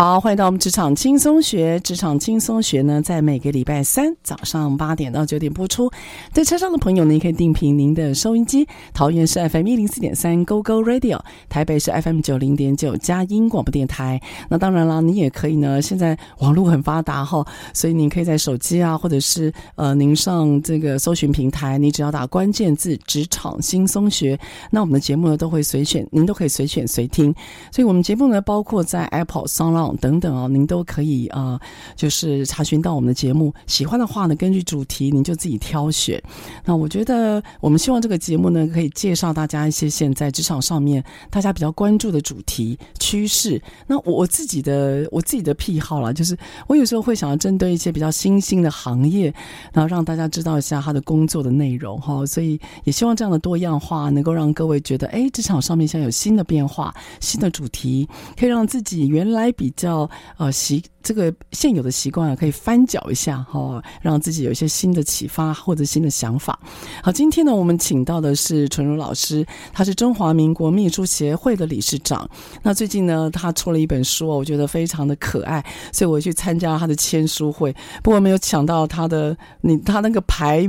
[0.00, 1.78] 好，欢迎到我们职场轻松学。
[1.80, 5.90] 职场轻松学呢，在每个礼拜三早上八点到九点播出。
[6.32, 8.66] 在车上的朋友呢，也可以定频您的收音机。
[8.94, 14.18] 桃园是 FM 一零四点三 Go Go Radio，台北是 FM 九零点九佳音广播电台。
[14.48, 24.40] 那当然了，你也可以呢，现在网络很发达哈，所以您可以在手机啊，或者是呃，您上这个搜寻平台，你只要打关键字“职场轻松学”，
[24.72, 27.34] 那我们的节目呢都会随选，您都可以随选随听。
[27.70, 31.60] 所以我们节目呢，包括在 Apple、s o n g 等等哦，您都可以啊、
[31.96, 33.52] 就是查询到我们的节目。
[33.66, 36.22] 喜欢的话呢，根据主题您就自己挑选。
[36.64, 43.60] 那我觉得，我们希望这个节目呢，可以介绍大家一些现在职场上面大家比较关注的主题趋势。
[43.86, 46.36] 那我自己的我自己的癖好啦，就是
[46.68, 49.32] 我有时候会想要针对一些比较新兴的行业，
[49.72, 52.24] 然后让大家知道一下他的工作的内容哈。
[52.26, 58.06] 所以也希望这样的多样化能够让各位觉得，哎，职场上面现在有新的变化、新的主题，
[58.38, 59.70] 可以让自己原来比。
[59.80, 66.58] 叫呃习这个现有的习惯啊，可以翻搅一下哈、让自己有一些新的启发或者新的想法。
[67.02, 72.28] 好，今天呢，我们请到的是淳如老师，他是中华民国秘书协会的理事长。
[72.62, 77.74] 那最近呢，他出了一本书，我觉得非常的可爱，所以我去参加他的签书会。
[78.02, 80.68] 不过没有抢到他的，你他那个排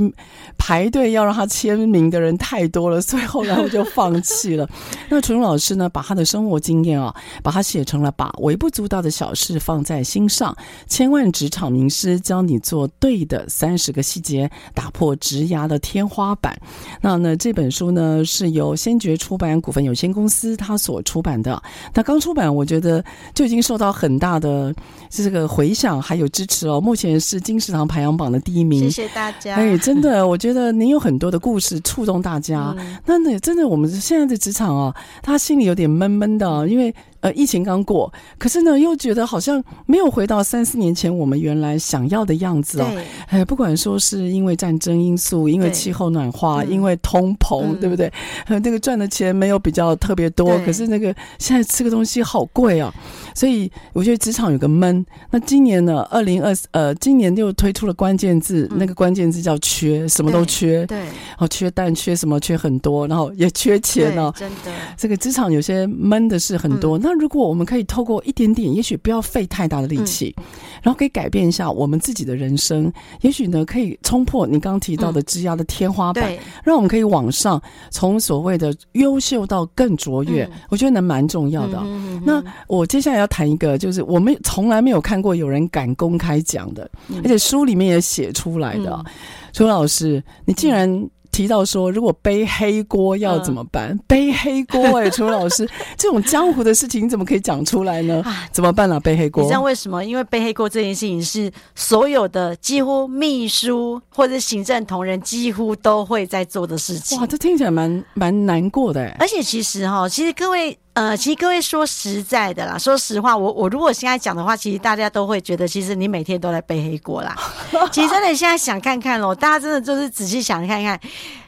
[0.57, 4.69] 排队要让他签名的人太多了，所以后来我就放弃了。
[5.09, 10.53] 那淳如老师呢，把他的生活经验啊，把它写成了把微不足道的小事放在心上，
[10.85, 16.59] 千万职场名师教你做对的三十个细节，打破职涯的天花板。
[17.01, 21.63] 那呢，这本书呢是由先觉出版股份有限公司它所出版的。
[21.93, 23.01] 那刚出版，我觉得
[23.33, 24.75] 就已经受到很大的
[25.09, 26.81] 这个回响还有支持哦。
[26.81, 28.81] 目前是金石堂排行榜的第一名。
[28.81, 29.55] 谢谢大家。
[29.55, 32.75] 哎，真的，我觉得您有很多的故事触动大家。
[32.77, 36.93] 嗯、那那真的，我们现在的职场啊，他心里有点闷闷的，因为。
[37.21, 42.87] 呃，疫情刚过，可是呢，又觉得好像没有回到三四年前我们原来想要的样子哦。
[42.91, 43.03] 对。
[43.27, 48.11] 哎，不管说是因为战争因素，因为气候暖化，因为通膨，嗯、对不对？
[48.47, 52.93] 呃，那个赚的钱没有比较特别多，可是那个现在吃个东西好贵啊，
[53.33, 55.05] 所以我觉得职场有个闷。
[55.29, 60.85] 那今年呢，二零二呃，今年又推出了关键字，嗯、那个关键字叫缺，什么都缺。
[60.87, 60.99] 对。
[61.37, 62.41] 哦，缺蛋，缺什么？
[62.41, 64.33] 缺很多，然后也缺钱哦。
[64.35, 64.71] 真的。
[64.97, 66.97] 这个职场有些闷的事很多。
[66.97, 70.43] 嗯、那那如果我们可以透过一点点，也许不要费太大的力气，嗯、
[70.81, 80.45] 然后可以改变一下我们自己的人生，也许呢可以冲破你刚刚提到的枝桠的天花板，嗯、让我们可以往上，从所谓的优秀到更卓越。
[80.45, 81.83] 嗯、我觉得能蛮重要的。
[82.23, 89.03] 那我接下来要谈一个，就是我们从来没有看过有人敢公开讲的，嗯、而且书里面也写出来的。
[89.51, 91.09] 淳、嗯、老师，你竟然。
[91.31, 93.89] 提到说，如果背黑锅要怎么办？
[93.89, 95.67] 嗯、 背黑锅哎、欸，楚老师，
[95.97, 98.23] 这种江湖的事情你怎么可以讲出来呢？
[98.51, 98.99] 怎么办啦、啊？
[98.99, 99.41] 背黑锅？
[99.43, 100.03] 你知道为什么？
[100.03, 107.19] 因为背黑锅这件事情是所有的几乎秘书或者行政同仁几乎都会在做的事情。
[107.19, 109.17] 哇，这听起来蛮蛮难过的哎、欸。
[109.19, 110.77] 而且其实哈，其实各位。
[110.93, 117.33] 呃，其实各位说实在的啦，说实话，我我如果现在讲的话，其实大家都会觉得，其实你每天都在背黑锅啦。
[117.93, 120.99] 其实真的现在想看看咯，大家真的就是仔细想看看，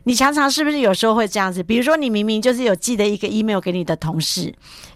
[0.05, 1.61] 你常常是不是有时候会这样子？
[1.61, 4.53] 比如说你明明就是有寄的一个 email 给你的同事，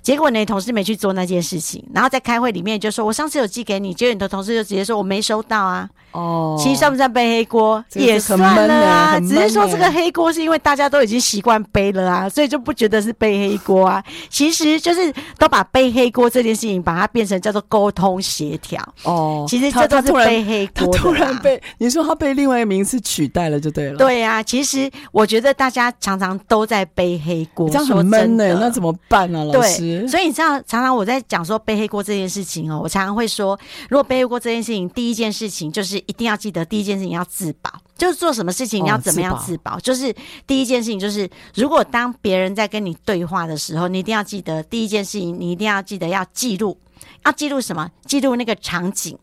[0.07, 5.89] 结果呢同事没去做那件事情，然后在开会里面就说，我上次有寄给你，结果你的同事就直接说我没收到啊。
[6.13, 7.83] 哦，其实算不算背黑锅？
[7.93, 14.01] 也算了啊，只是说这个黑锅是因为大家都已经习惯背了啊，所以就不觉得是背黑锅啊。
[14.29, 18.81] 其实就是都把背黑锅这件事情，把它变成叫做沟通协调。
[19.03, 20.87] 哦，其实这都是背黑锅。
[20.93, 23.97] 他突然被你说他被另外一个名词取代了，就对了。
[23.97, 28.57] 对啊，其实我觉得大家常常都在背黑锅，这样很闷呢。
[28.61, 29.96] 那怎么办呢，老师？
[30.05, 36.03] 所以你知道，常常我在讲说背黑锅这件事情哦，我常常会说，如果背黑锅这件事情，第一件事情就是。
[36.07, 39.73] 一定要记得，第一件事情要自保，就是做什么事情你要怎么样自保。
[39.73, 40.15] 哦、自保就是
[40.47, 46.77] 第一件事情，就是如果当别人在跟你对话的时候，你一定要记得第一件事情，你一定要记得要记录，
[47.25, 47.89] 要记录什么？
[48.05, 49.17] 记录那个场景，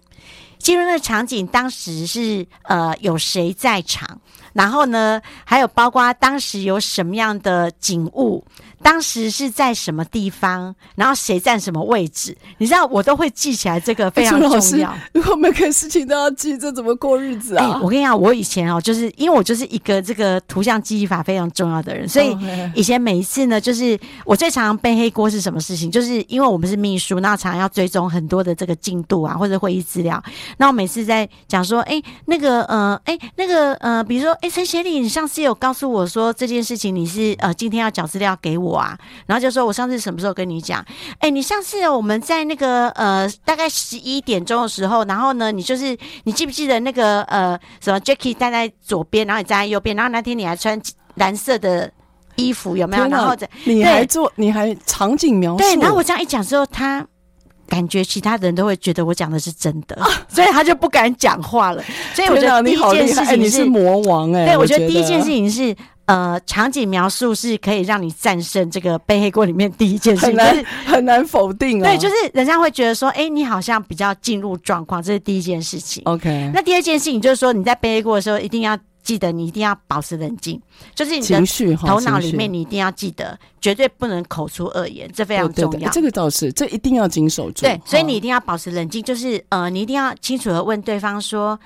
[0.59, 4.21] 记录那个场景，当时是呃有谁在场，
[4.53, 8.45] 然后呢，还有包括当时有什么样的景物。
[8.85, 14.95] 当时是在什么地方，然后谁占什么位置，你知道我都会记起来，这个非常重要。
[15.15, 17.65] 如果每个事情都要记，这怎么过日子啊？
[17.65, 22.37] 欸、我跟你讲，我以前哦，就是因为我就是一个这个图像记忆法非常重要的人，所以
[22.75, 25.91] 以前每一次呢，就是我最常常背黑锅是什么事情？
[25.91, 30.23] 就是因为我们是秘书，那常常要追踪很多的这个进度啊，或者会议资料。
[30.59, 38.99] 那我每次在讲说，哎、欸，那个呃，哎、欸，那个呃，比如说，哎、欸，陈协理，你上次有告诉我说这件事情，你是呃今天要缴资料给我啊？
[39.27, 40.85] 然后就说我上次什么时候跟你讲？
[41.15, 50.81] 哎、欸，你上次我们在那个呃大概十一点钟的时候，然后呢，你就是你记不记得那个呃什么 Jackie 站在左边，然后你站在右边，然后那天你还穿
[51.15, 51.91] 蓝色的
[52.37, 53.07] 衣服，有没有？
[53.07, 55.59] 然后你还做你还场景描述？
[55.59, 57.07] 对，然后我这样一讲之后，他。
[57.67, 59.99] 感觉其他人都会觉得我讲的是真的，
[60.29, 61.83] 所以他就不敢讲话了。
[62.13, 64.47] 所以我觉得第一件事情是，欸、你是魔王哎、欸。
[64.49, 65.75] 对，我觉得第一件事情是，
[66.07, 71.85] 呃，场景描述是可以让你战胜这个背黑锅里面第一件事情，很难很难否定啊。
[71.85, 76.03] 对，就是人家会觉得说，哎、欸，你好像比较进入状况，这是第一件事情。
[76.07, 78.79] OK，那第二件事情就是说，你在背黑锅的时候一定要。
[79.05, 80.59] 记得你一定要保持冷静，
[80.95, 85.91] 就是你的头脑里面你一定要记得，绝对不能口出恶言，这非常重要。
[85.91, 87.67] 这个倒是，这一定要谨守住。
[87.67, 91.61] 对，所以你一定要保持冷静，就是呃，你一定要清楚的问对方说，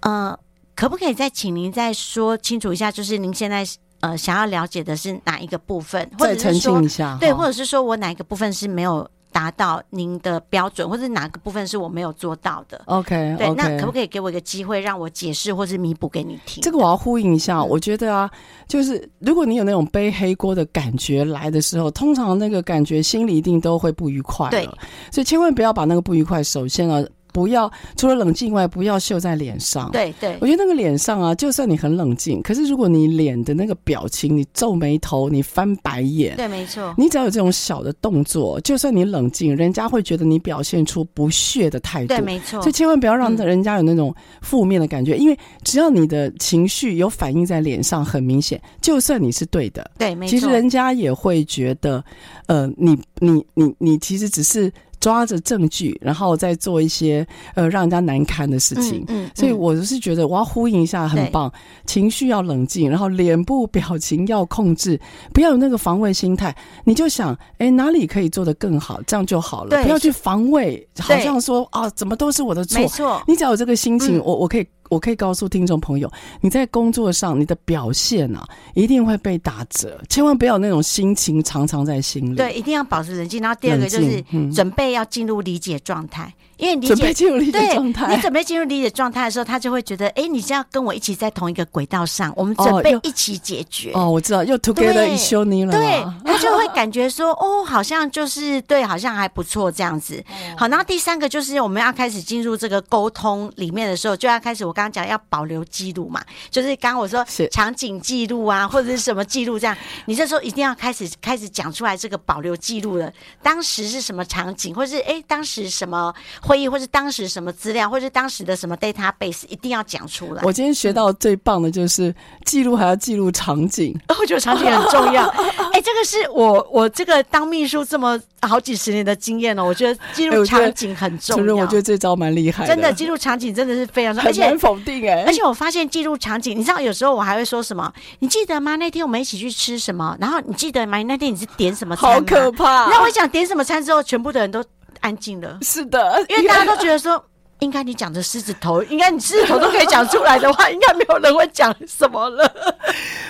[0.00, 0.34] 呃，
[0.74, 3.66] 可不可以再请您再说清楚一下，就是您现在
[4.00, 9.08] 呃想要了解的是哪一个部分，或者是说再澄清一下，对，或者是说我哪一个部分是没有。
[9.34, 13.54] 达到您的标准，或者哪个部分是我没有做到的？OK，对，okay.
[13.54, 16.62] 那可不可以给我一个机会，让我解释或是弥补给你听？
[16.62, 18.30] 这个我要呼应一下，我觉得啊，
[18.68, 24.50] 就是如果你有那种背黑锅的感觉来的时候，通常那个感觉心里一定都会不愉快。
[24.50, 24.68] 对，
[25.10, 27.02] 所以千万不要把那个不愉快，首先啊。
[27.32, 29.90] 不要除了冷静以外，不要秀在脸上。
[29.90, 36.94] 对对，我觉得那个脸上啊，就算你很冷静，可是如果你脸的那个表情，你皱眉头，你翻白眼，对，没错。
[36.96, 42.08] 你只要有这种小的动作，就算你冷静，人家会觉得你表现出不屑的态度。
[42.08, 42.60] 对，没错。
[42.60, 50.30] 所以千万不要让人家有那种负面的感觉，嗯，因为只要你的情绪有反映在脸上，很明显，就算你是对的，对，没错。
[50.30, 52.04] 其实人家也会觉得，
[52.46, 54.70] 呃，你你你你其实只是。
[55.02, 57.26] 抓着证据，然后再做一些
[57.56, 59.04] 呃让人家难堪的事情。
[59.08, 61.52] 嗯，嗯，所以我就是觉得我要呼应一下，很棒，
[61.86, 64.98] 情绪要冷静，然后脸部表情要控制，
[65.34, 66.54] 不要有那个防卫心态。
[66.84, 69.82] 你就想，哎，哪里可以做得更好，这样就好了。
[69.82, 72.78] 不要去防卫，好像说啊，怎么都是我的错。
[72.78, 74.64] 没错，你只要有这个心情，嗯、我我可以。
[74.92, 76.12] 我可以告诉听众朋友，
[76.42, 82.36] 你在工作上你的表现啊，一定会被打折，千万不要那种心情常常在心里。
[82.36, 83.40] 对，一定要保持冷静。
[83.40, 84.22] 然后第二个就是
[84.52, 86.30] 准备要进入理解状态。
[86.62, 93.90] 因为理解，准备进入理解状态，你准备进入理解状态的时候，他就会觉得，哎，你是要跟我一起在同一个轨道上，我们准备一起解决。
[93.94, 95.72] 哦，我知道，又 together 一休尼了。
[95.72, 100.24] 对， 他就会感觉说，哦，好像就是对，好像还不错这样子。
[100.56, 116.14] 好，然后第三个就是我们要开始进入这个沟通里面的时候，就要开始我刚刚讲要保留记录嘛，就是刚刚我说场景记录啊，或者是什么记录这样，你这时候一定要开始开始讲出来这个保留记录了，当时是什么场景，或是哎当时什么。
[116.52, 120.42] 会议或是当时什么资料，或是当时的什么 database，一定要讲出来。
[120.44, 123.98] 我今天学到最棒的就是记录，还要记录场景。
[124.20, 125.26] 我觉得场景很重要。
[125.72, 129.64] 哎、欸，这个是我我这个当秘书这么好几十年的经验了。
[129.64, 131.56] 我觉得记录场景很重要。
[131.56, 132.74] 我觉得这招蛮厉害的。
[132.74, 135.24] 真的，记录场景真的是非常重要，而且很否定哎、欸。
[135.24, 137.90] 而且我发现记录场景，你知道有时候我还会说什么？
[138.18, 138.76] 你记得吗？
[138.76, 140.14] 那天我们一起去吃什么？
[140.20, 141.02] 然后你记得吗？
[141.04, 142.12] 那天你是点什么餐？
[142.12, 142.90] 好可怕！
[142.90, 144.62] 然后我想点什么餐之后，全部的人都。
[145.02, 147.22] 安静了，是的，因为大家都觉得说。
[147.62, 152.52] 应该你讲的狮子头，应该你狮子头都可以讲出来的话，应该没有人会讲什么了。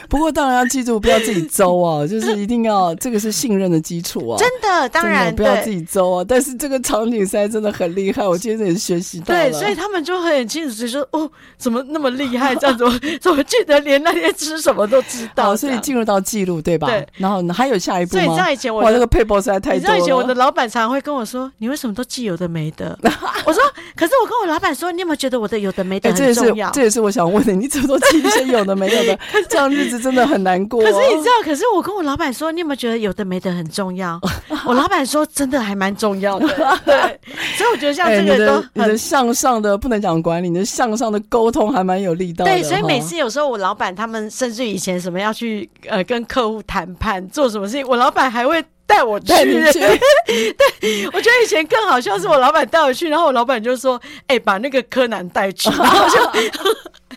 [0.08, 4.38] 不过当然要记住，不要自己诌啊， 就是一定要这个是信任的基础啊。
[4.38, 6.24] 真的，当然不要自己诌啊。
[6.26, 9.50] 但是这个场景赛真的很厉害，我今天也学习到了。
[9.50, 12.54] 对，所以他们就很清楚，就说哦，怎么那么厉害？
[12.56, 12.84] 这样子，
[13.20, 15.54] 怎么记得连那天吃什么都知道？
[15.54, 16.88] 所以进入到记录，对吧？
[16.88, 17.06] 对。
[17.18, 18.22] 然后还有下一步吗？
[18.22, 19.76] 所以你知道以前我哇，那个 paper 实在太多了。
[19.76, 22.98] 你知道以前我的老板常常会跟我说：“你为什么都记有的没的？”
[23.44, 23.62] 我说
[23.96, 29.18] ：“可是我跟我老板说，你有没有觉得我的有的没的很重要？”欸、这也是这也是我想问的，你怎么都记一些 有的没有的？
[29.48, 30.84] 这样日子真的很难过、哦。
[30.84, 34.20] 可是你知道，可是我跟我老板说，你有没有觉得有的没的很重要？
[34.64, 36.46] 我老板说，真的还蛮重要的。
[36.84, 37.20] 对，
[37.56, 42.50] 所以我觉得像这个都、欸、你的，你的向上的不能讲管理，你的向上的沟通还蛮有力道的。
[42.50, 48.64] 对，所以每次有时候我老板他们甚至以前什么要去呃跟客户谈判做什么事情，我老板还会。
[48.92, 49.26] 带我去，
[49.72, 49.80] 去
[50.80, 55.70] 对，我觉得以前更好笑，是我老板带我去，然后我老板就说：“哎、欸，把那个柯南带去。
[55.78, 56.20] ”然后就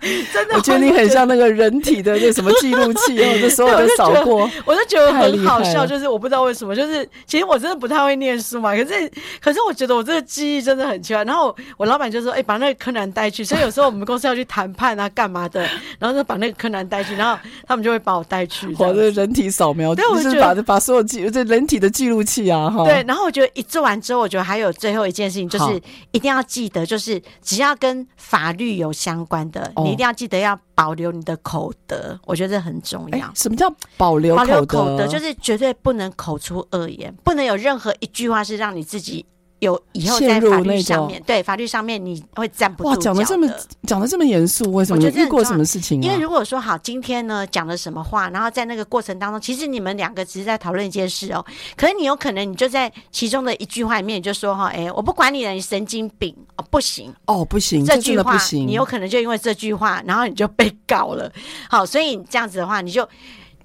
[0.34, 5.86] 真的，我觉得你很像那个人体的那什么记录器， 就所有都扫过，我就觉得很好笑。
[5.86, 11.24] 就是我不知道为什么，就是其实我真的不太会念书嘛，可是可是我觉得我这个记忆真的很奇怪。
[11.24, 15.62] 然后我老板就说：“哎、欸，把那个柯南带去。”所以有时候我们公司要去谈判啊，干嘛的，
[16.00, 18.68] 然后就把那个柯南带去，然后他们就会把我带去。
[18.78, 22.84] 我的人体扫描，对，我就是把把所有记这人体的记录器啊，哈。
[22.86, 25.82] 对，然后我觉得一做完之后，我觉得还有最后一件事情，就是
[26.12, 33.32] 一定要记得，就是只要跟法律有相关的，你一定要记得要保留你的口德，我觉得这很重要。
[33.34, 34.48] 什么叫保留口德？
[34.48, 39.26] 保留口德就是绝对不能口出恶言，不能有任何一句话是让你自己。
[39.60, 43.20] 有以后在法律上面，对法律上面你会站不住脚的。
[43.20, 43.54] 哇，讲的这么
[43.88, 45.02] 讲的这么严肃，为什么？
[45.02, 46.04] 你遇过什么事情啊？
[46.04, 51.44] 因为如果说好，今天呢讲了什么话，然后在那个过程当中，其实你们两个只是在讨论一件事哦。
[51.78, 61.32] 可是你有可能你就在其中的一句话里面，你就说哈，哎，我不管你了，你神经病哦，不行哦，不行，这句话不行，你有可能就因为这句话，然后你就被告了。
[61.70, 63.08] 好，所以这样子的话，你就。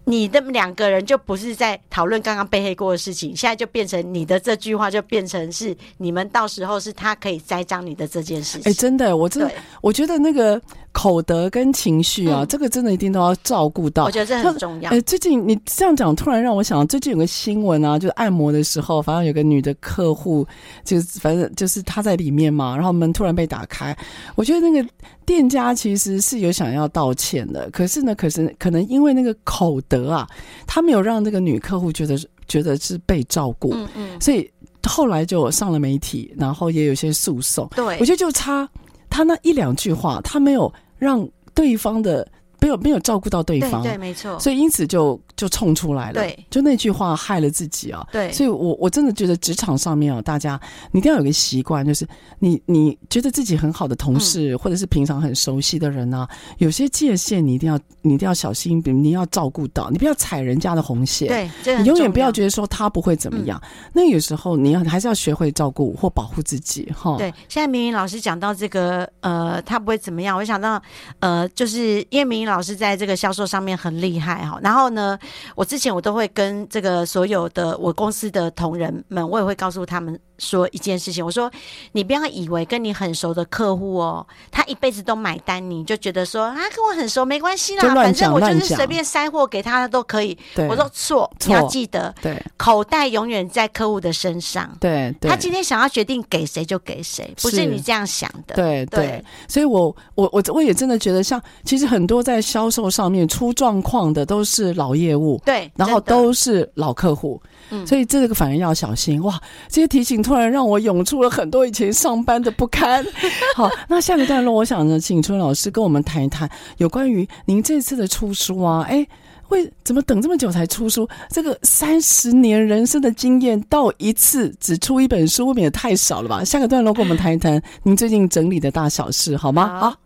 [0.05, 8.63] 你的两个人就不是在讨论刚刚被黑过的事情，现在就变成你的这句话就变成是你们到时候是他可以栽赃你的这件事情。
[8.71, 10.61] 哎、欸，真的，我真的，我觉得那个
[10.93, 14.05] 口德跟情绪啊、嗯，这个真的一定都要照顾到。
[14.05, 14.91] 我觉得这很重要。
[14.91, 20.47] 哎、欸，最近你这样讲，突然让我想到最近有个新闻啊，就是按摩的时候，反正有个女的客户，
[20.85, 23.97] 就是反正就是她在里面嘛，然后门突然被打开，
[24.35, 24.89] 我觉得那个。
[25.27, 30.27] 店家其实是有想要道歉的，可是呢，可是可能因为那个口德啊，
[30.67, 32.19] 他没有让那个女客户觉得
[32.49, 34.51] 觉得是被照顾，嗯嗯，所以
[34.89, 37.69] 后来就上了媒体，然后也有些诉讼。
[37.77, 38.69] 对，我觉得就差
[39.11, 42.27] 他那一两句话，他没有让对方的
[42.61, 45.21] 没有没有照顾到对方，对，对，没错，所以因此就。
[45.41, 50.61] 就冲出来了，对，就那句话害了自己啊，对，所以我我真的觉得职场上面啊，大家
[50.93, 52.07] 你一定要有个习惯，就是
[52.41, 56.29] 你你觉得自己很好的同事，嗯、或者是平常很熟悉的人啊，
[56.59, 61.29] 有些界限你一定要你一定要小心，比如你要照顾到，你不要踩人家的红线，
[61.65, 67.17] 对，你永远不要觉得说他不会怎么样，嗯、那有时候你要还是要学会照顾或保护自己哈。
[67.17, 70.83] 对，现在明云老师讲到这个呃，他不会怎么样，我想到
[71.21, 75.19] 呃，就是因为明云老师在这个销售上面很厉害哈，然后呢。
[75.55, 80.19] 我之前我都会跟这个所有的我公司的同仁们，我也会告诉他们。
[80.41, 81.49] 说一件事情，我说
[81.93, 90.37] 你不要以为跟你很熟的客户哦，他一辈子都买单，你就觉得说啊跟我很熟没关系啦，反正我就是随便塞货给他都可以。
[90.69, 94.77] 我说错，你要记得，对，口袋永远在客户的身上。
[94.81, 98.55] 对，他今天想要决定给谁就给谁，不是你这样想的。
[98.55, 107.41] 对对，对，所以我我我我也真的觉得，像其实很多在销售上面出状况的都是老业务，对，然后都是老客户。
[107.73, 109.41] 嗯所以这个反而要小心哇！
[109.69, 113.05] 这些提醒突然让我涌出了很多以前上班的不堪。
[113.57, 119.05] 好，那下个段落，我想呢，请春老师跟我们谈一谈有关于您这次的出书啊，哎，
[119.43, 121.09] 会怎么等这么久才出书？
[121.31, 126.45] 这个三十年人生的经验，到一次只出一本书，未免也太少了吧？
[126.45, 129.81] 下个段落，跟我们谈一谈您最近整理的大小事，好吗？
[129.81, 129.97] 好。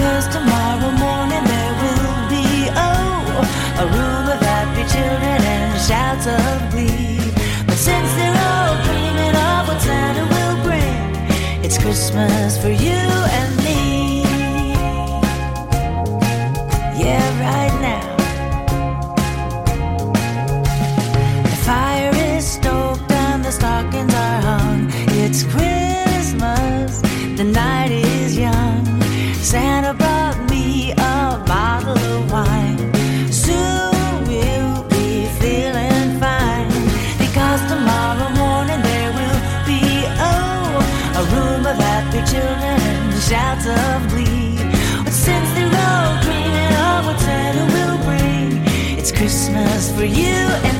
[0.00, 6.70] Because tomorrow morning there will be, oh, a room of happy children and shouts of
[6.70, 7.18] glee.
[7.66, 13.19] But since they're all dreaming of what Santa will bring, it's Christmas for you.
[50.00, 50.79] for you and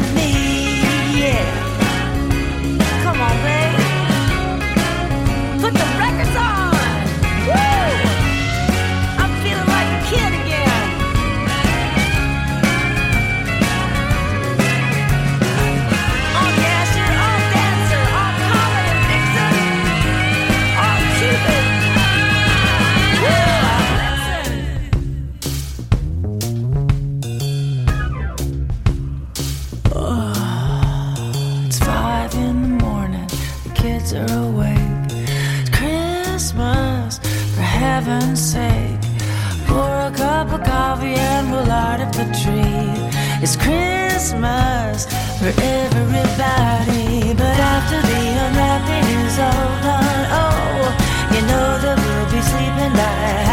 [44.41, 45.05] Christmas
[45.39, 47.35] for everybody.
[47.35, 50.89] But after the unwrapping is all done, oh,
[51.35, 53.50] you know that we'll be sleeping by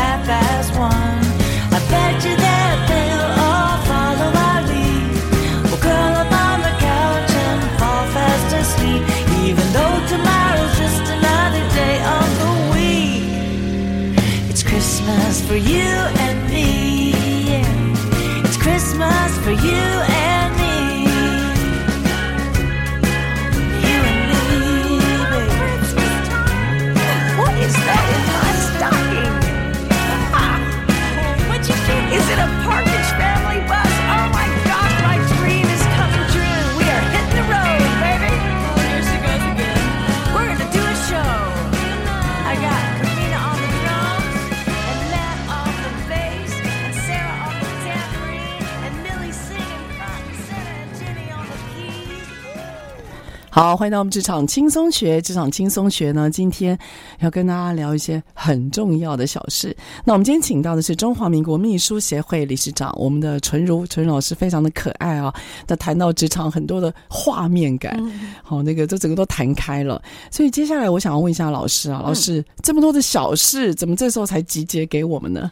[53.57, 55.19] 好，欢迎到我们职场轻松学。
[55.19, 56.77] 职场轻松学呢，今天
[57.21, 59.75] 要跟大家聊一些很重要的小事。
[60.05, 65.33] 那我们今天请到的是中华民国秘书协会理事长，我们的纯如纯如老师，非常的可爱啊、哦。
[65.65, 67.99] 那谈到职场很多的画面感，
[68.43, 69.99] 好、嗯，那个这整个都弹开了。
[70.29, 75.49] 所以接下来我想要问一下老师啊，老师、嗯、这么多的小事，怎么这时候才集结给我们呢？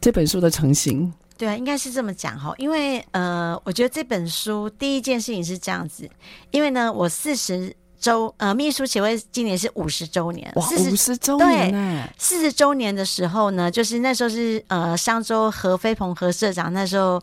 [0.00, 1.12] 这本书的成型。
[1.36, 6.08] 对啊，应该是这么讲哈，因为呃，我觉得这本书第一件事情是这样子，
[6.50, 17.20] 因为呢，我四十周呃，秘书协会今年是五十周年，哇，五十周年呢，四十周年的时候呢，就是那时候是呃，商周何飞鹏何社长那时候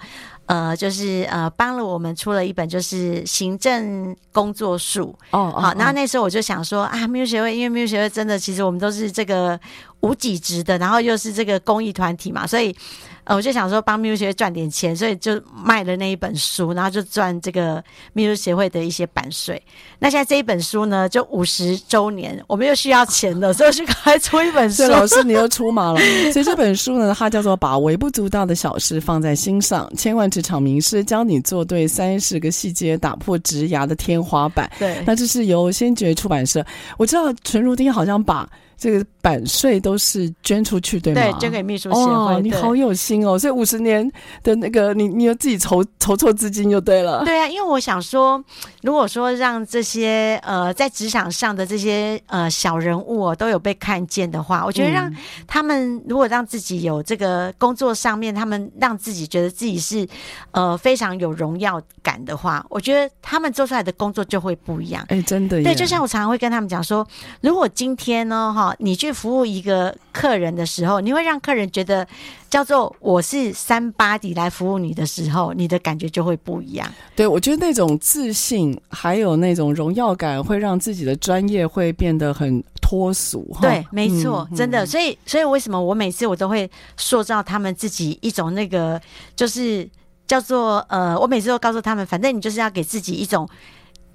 [0.48, 5.16] 呃，就是呃，帮了我们出了一本就是行政工作术。
[5.30, 9.58] 哦，好，然后那时候我就想说啊，秘书协会，因为秘书协会真的其实我们都是这个
[10.02, 12.76] 无几职的，然后又是这个公益团体嘛，所以。
[13.24, 17.82] 呃，我就想说帮秘书协会赚点钱，所以就卖了那一本书，然后就赚这个
[18.14, 19.62] 秘书协会的一些版税。
[20.00, 24.82] 那现在这一本书呢，就五十周年，我们又需要钱了，所以就赶快出一本书。
[24.90, 26.00] 老师，你又出马了。
[26.34, 34.70] 所以这本书呢，它叫做《把微不足道的小事放在心上》，千万职场名师教你做对三十个细节，打破职涯的天花板。
[34.80, 36.66] 对，那这是由先觉出版社。
[36.98, 38.50] 我知道纯如丁好像把。
[38.82, 41.22] 这个版税都是捐出去，对吗？
[41.22, 42.12] 对，捐给秘书协会。
[42.12, 43.38] 哦，你好有心哦！
[43.38, 44.12] 所以五十年
[44.42, 47.24] 的那个，你你有自己筹筹措资金就对了。
[47.24, 48.44] 对啊，因为我想说，
[48.82, 55.14] 如果说让这些呃在职场上的这些呃小人物哦都有被看见的话，我觉得让
[55.46, 60.08] 他们如果让自己有这个工作上面，他们让自己觉得自己是
[60.54, 65.06] 呃非常有荣耀感的话，我觉得他们做出来的工作就会不一样。
[65.10, 65.62] 哎，真的。
[65.62, 67.08] 对，就像我常常会跟他们讲说，
[67.42, 68.71] 如果今天呢，哈。
[68.80, 72.08] 你去服务一个客人的时候，你会让客人觉得
[72.50, 76.92] 叫做我是三八底来服务你的时候，你的感觉就会不一样。
[77.16, 83.56] 对，我觉得那种自信还有那种荣耀感，会让自己的专业会变得很脱俗。
[83.62, 84.86] 对，没错，嗯、真的。
[84.86, 89.00] 所以，所以为什么我每次我都会塑造他们自己一种那个，
[89.36, 89.90] 就是
[90.28, 93.48] 叫做呃，我每次都告诉他们，反正你就是要给自己一种。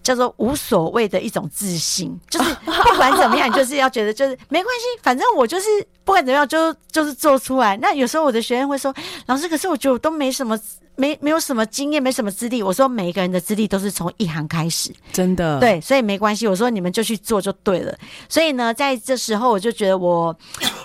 [0.07, 5.67] 叫做无所谓的一种自信， 就是不管怎么样，你就是要觉得就是没关系，反正我就是
[6.05, 7.77] 不管怎么样就就是做出来。
[7.79, 8.95] 那有时候我的学生会说
[9.27, 10.57] ：“老师，可是我觉得我都没什么。”
[10.99, 12.63] 没没有什么经验，没什么资历。
[12.63, 15.61] 我说每一个人的资历都是从一行开始，真的。
[15.61, 16.49] 对，所以没关系。
[16.49, 17.95] 我说你们就去做就对了。
[18.31, 20.35] 所以呢，在这时候我就觉得我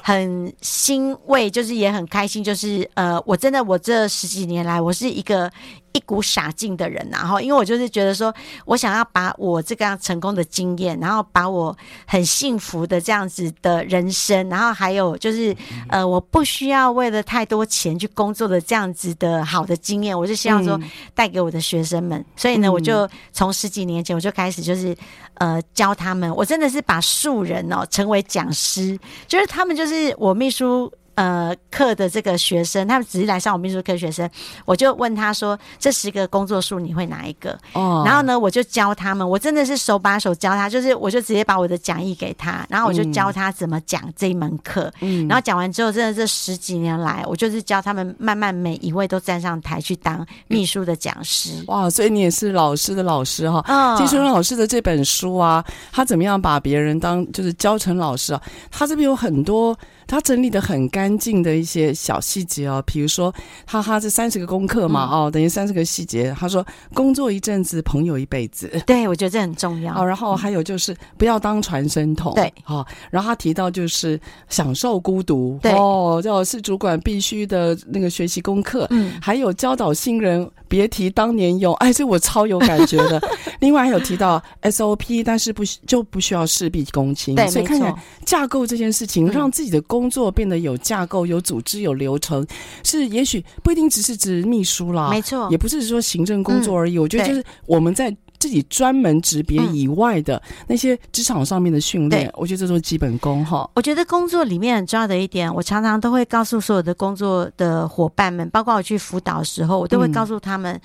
[0.01, 5.49] 很欣慰，就是也很开心，就是呃，我真的我这十几年来，我是一个
[5.93, 8.33] 一股傻劲的人，然后因为我就是觉得说
[8.65, 11.75] 我想要把我这个样成功的经验，然后把我
[12.05, 15.55] 很幸福的这样子的人生，然后还有就是
[15.89, 20.17] 呃，我不需要为了太多钱去工作的这样子的好的经验。
[20.17, 20.79] 我就希望说
[21.13, 24.95] 带给我的学生们，嗯、所以呢，我就从十几年前我就开始就是
[25.35, 30.91] 呃教他们，我真的是把素人哦成为讲师，就是他们就是我秘书。
[31.15, 34.27] 呃，课的这个学生，他们只是来上我秘书课学生，
[34.65, 44.91] 我就问他说：“这十个工作数你会哪一个？”哦，然后呢，我就教他们，我真的是手把手教他，就是我就直接把我的讲义给他，然后我就教他怎么讲这一门课。
[45.01, 51.51] 嗯，然后讲完之后，真的这十几年来，我就是教他们慢慢每一位都站上台去当秘书的讲师。
[51.67, 53.63] 哇，所以你也是老师的老师哈。
[53.67, 58.41] 嗯，金春老师的这本书啊，他怎么样把别人当就是教成老师啊？
[58.71, 59.77] 他这边有很多。
[60.11, 63.33] 他整理的很干净的一些小细节哦，比如说
[63.65, 66.35] 哈哈这三十个功课嘛，嗯、哦，等于三十个细节。
[66.37, 68.69] 他说工作一阵子，朋友一辈子。
[68.85, 69.97] 对，我觉得这很重要。
[69.97, 72.33] 哦，然后还有就是不要当传声筒。
[72.35, 75.57] 对，好、哦，然后他提到就是享受孤独。
[75.61, 78.85] 对，哦，叫是主管必须的那个学习功课。
[78.89, 83.21] 嗯，还有教导新人别提当年勇，哎，这我超有感觉的。
[83.61, 87.33] 另外还有提到 SOP，但是不就不需要事必躬亲。
[87.33, 87.95] 对，所以看起来
[88.25, 92.45] 架构这件事情，让自己的工作变得有架构、有组织、有流程，
[92.83, 96.97] 是也许不一定只是指秘书啦，没错，也不是说行政工作而已。
[96.97, 98.15] 我觉得就是我们在。
[98.41, 103.69] 自己专门职别以外的那些职场上面的训练，我觉得这都是基本功哈。
[103.75, 110.73] 我觉得工作里面很重要的一点，我常常都会告诉所有的工作的伙伴们，包括我去辅导的时候，我都会告诉他们。
[110.73, 110.81] 嗯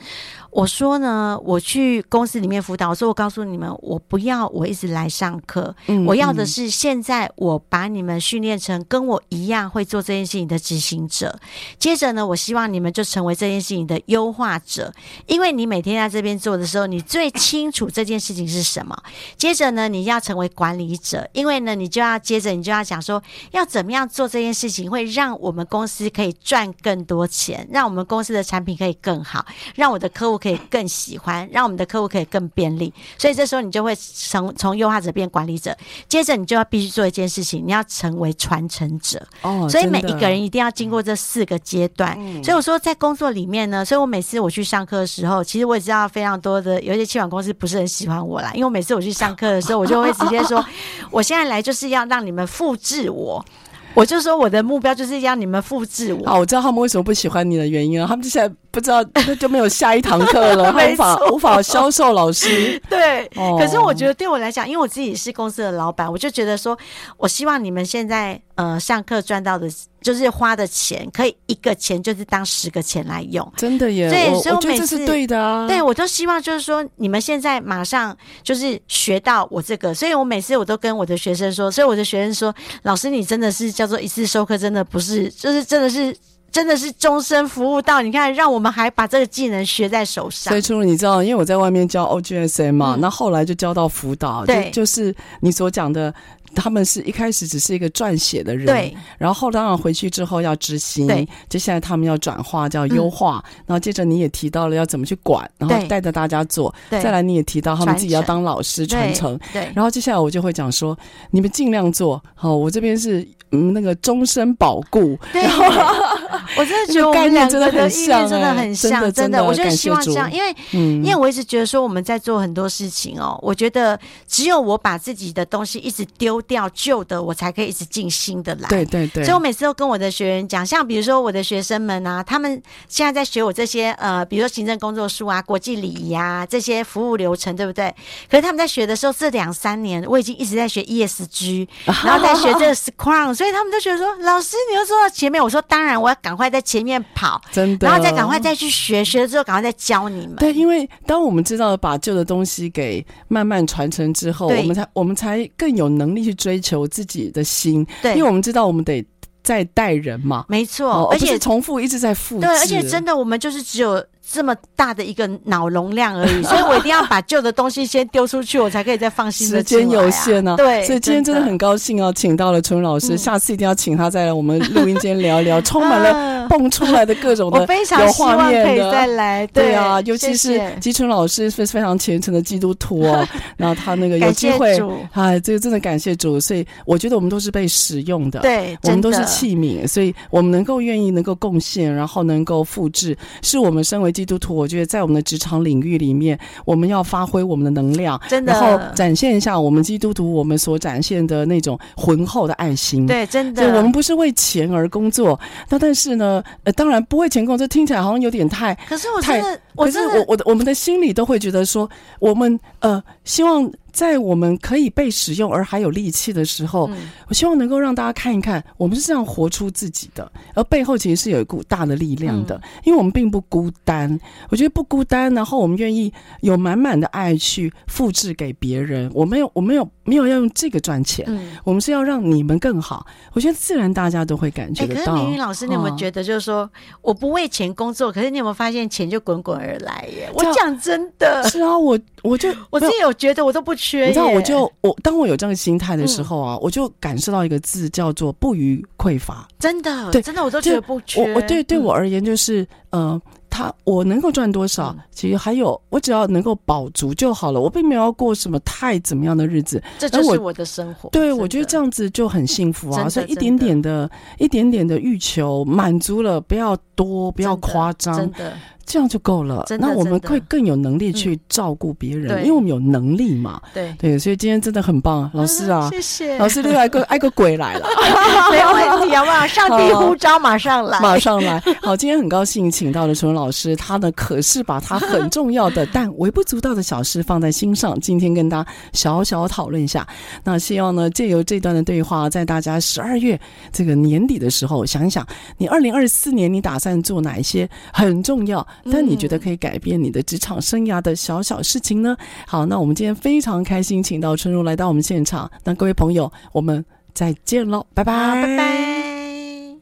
[0.57, 11.39] 我说呢，我去公司里面辅导，我说我告诉你们，我不要我一直来上课，嗯、我要的是现在我把你们训练成跟我一样会做这件事情的执行者。
[11.79, 14.91] 接着呢，我希望你们就成为这件事情的优化者，
[15.27, 18.97] 因为你每天在这边做的时候，你最清楚这件事情是什么。
[19.37, 23.23] 接着呢，你要成为管理者，因为呢，你就要接着你就要讲说，
[23.53, 30.57] 要怎么样做这件事情会让我们公司可以赚更多钱，让我们公司的产品可以更好，让我的客户可以。
[30.69, 35.77] 更喜欢，让我们的客户可以更便利，所以这时候你就会从从优化者变管理者，
[36.09, 39.25] 接着你就要必须做一件事情，你要成为传承者。
[39.43, 42.17] 哦，所以每一个人一定要经过这四个阶段。
[42.19, 50.65] 嗯，所以我说在工作里面呢，所以我每次我去上课的时候，其实我也知道非常多的有一些企管公司不是很喜欢我啦，因为我每次我去上课的时候， 我就会直接说，
[51.11, 53.45] 我现在来就是要让你们复制我。
[53.93, 56.27] 我就说我的目标就是要你们复制我。
[56.27, 58.07] 好，我知道他们为什么不喜欢你的原因了。
[58.07, 62.79] 他们就现在不知道，那就没有下一堂课了， 无法无法销售老师。
[62.91, 66.79] 对，哦、可是我觉得对我来讲，因为我自己是公司的老板，我就觉得说，
[67.17, 69.67] 我希望你们现在呃上课赚到的。
[70.07, 74.09] 就是花的钱，可以一个钱就是当十个钱来用，真的耶！
[74.09, 75.67] 对，所以我每次我觉得这是对的啊。
[75.67, 82.55] 对，我都希望就是说，你们现在马上就是学到我这个，所以我每次我都跟我的学生说，所以我的学生说，
[82.85, 86.17] 老师你真的是叫做一次授课，真的不是，就是真的是
[86.53, 88.01] 真的是终身服务到。
[88.01, 90.53] 你看，让我们还把这个技能学在手上。
[90.53, 96.15] 所以，除了你知道，因为我在外面教 OGSM 嘛，那、嗯、后来就教到辅导，对，就，就是你所讲的。
[96.57, 98.97] 他们是一开始只是一个撰写的人，对。
[99.19, 101.29] 然后后当然回去之后要执行，对。
[101.49, 103.45] 接下来他们要转化，叫优化。
[103.47, 106.75] 嗯、然后接着你也提到了要怎么去管，然后带着大家做。
[106.89, 107.01] 对。
[107.03, 109.63] 再来你也提到他们自己要当老师传承，对。
[109.67, 110.99] 对，然后接下来我就会讲说，
[111.31, 112.57] 你们尽量做好。
[112.57, 113.21] 我这边是
[113.53, 115.19] 嗯那个终身保固。
[115.33, 115.43] 对。
[115.43, 115.65] 然后
[116.57, 128.69] 我真的觉得我们两个的意念真的很像，真的，真的，我就希望这样，因为、嗯、因为我一直觉得说我们在做很多事情哦，我觉得只有我把自己的东西一直丢掉旧的，我才可以一直进新的来。
[128.69, 129.25] 对对对。
[129.25, 137.95] 所以我每次都跟我的学员讲，像比如说我的学生们啊，他们现在在学我这些呃，比如说行政工作书啊、国际礼仪啊这些服务流程，对不对？
[138.31, 150.37] 可是他们在学的时候，这两三年我已经一直在学 ESG，然后在学这个 Scrum，所以他们都觉得说，老师你又说到前面，我说当然我要赶快在前面跑，真的，然后再赶快再去学，学了之后赶快再教你们。
[150.37, 156.87] 对，因为当我们知道把旧的东西给慢慢传承之后，我们才我们才更有能力去追求。
[156.89, 159.05] 自己的心，对，因为我们知道我们得
[159.43, 164.03] 再带人嘛，没错，而且重复一直在复制，对，而且真的我们就是只有。
[164.29, 169.61] 这么大的一个脑容量而已， 所以我一定要把旧的东西先丢出去，我才可以再放心的、啊。
[169.61, 179.47] 时间有限呢、啊，对，所以今天真的很高兴哦，请到了陈老师、嗯，下次一定要请他再来我们录音间聊聊， 充满了蹦出来的各种的有画面的，再来。
[179.49, 184.77] 对，对啊，尤其是吉春老师是非常虔诚的基督徒哦， 然后他那个有机会，
[185.13, 195.07] 哎，这个真的感谢主，所以我觉得我们都是被使用的，对，我们都是器皿，所以我们能够愿意能够贡献，然后能够复制，是我们身为基督徒，我觉得在。
[195.07, 203.07] 我们的职场领域里面，我们要发挥我们的能量，真的，然后展现一下我们基督徒我们所展现的那种浑厚的爱心。
[203.07, 205.39] 对，真的，我们不是为钱而工作。
[205.69, 208.75] 那但是呢，呃，当然不为钱工作，听起来好像有点太……
[208.89, 211.89] 可是我真的，我真的，可是我我的我们的心里都会觉得说，
[212.19, 213.71] 我们呃希望。
[213.97, 224.21] 在我们可以被使用而还有力气的时候，嗯，我希望能够让大家看一看，我们是这样活出自己的，而背后其实是有一股大的力量的，嗯，因为我们并不孤单。
[224.51, 229.11] 我觉得不孤单，然后我们愿意有满满的爱去复制给别人。
[229.15, 233.07] 我没有，我没有没有要用这个赚钱，嗯，我们是要让你们更好。
[233.33, 235.15] 我觉得自然大家都会感觉哎，可是得到。
[235.17, 236.71] 明云老师，你有没有觉得就是说，哦
[237.03, 240.31] 我不为钱工作，可是你有没有发现钱就滚滚而来耶？
[240.33, 249.47] 我讲真的，是啊，我我就 我自己有觉得我都不缺耶，你知道，我就我当我有这样的心态的时候啊，我就感受到一个字叫做不虞匮乏。
[249.59, 251.23] 真的，对真的我都觉得不缺。
[251.23, 259.83] 我我对对我而言就是，嗯呃，他我能够赚多少，其实还有我只要能够保足就好了，我并没有要过什么太怎么样的日子。
[259.99, 261.09] 这就是我的生活。
[261.11, 268.53] 对，我觉得这样子就很幸福啊，所以一点点的、一点点的欲求满足了，不要多，不要夸张，真的。
[268.87, 269.65] 这样就够了。
[269.79, 273.61] 那我们会更有能力去照顾别人，因为我们有能力嘛。
[273.75, 277.87] 对对，所以今天真的很棒，老师啊，谢谢老师，另外一个 爱个鬼来了，
[278.51, 279.47] 没有问题，好不好？
[279.49, 281.61] 上帝呼召，马上来，马上来。
[281.83, 290.07] 好，今天很高兴请到了淳老师，他呢可是把他很重要的但微不足道的小事放在心上，今天跟大家小小讨论一下。
[290.45, 293.39] 那希望呢借由这段的对话，在大家十二月
[293.73, 295.27] 这个年底的时候，想一想
[295.59, 299.57] 你二零二四年你打算做哪一些很重要，但你觉得可以。
[299.57, 302.15] 改变你的职场生涯的小小事情呢？
[302.47, 305.51] 好，那我们今天非常开心，请到春如来到我们现场。
[305.65, 308.13] 那各位朋友，我们再见喽，拜拜，
[308.43, 308.96] 拜拜。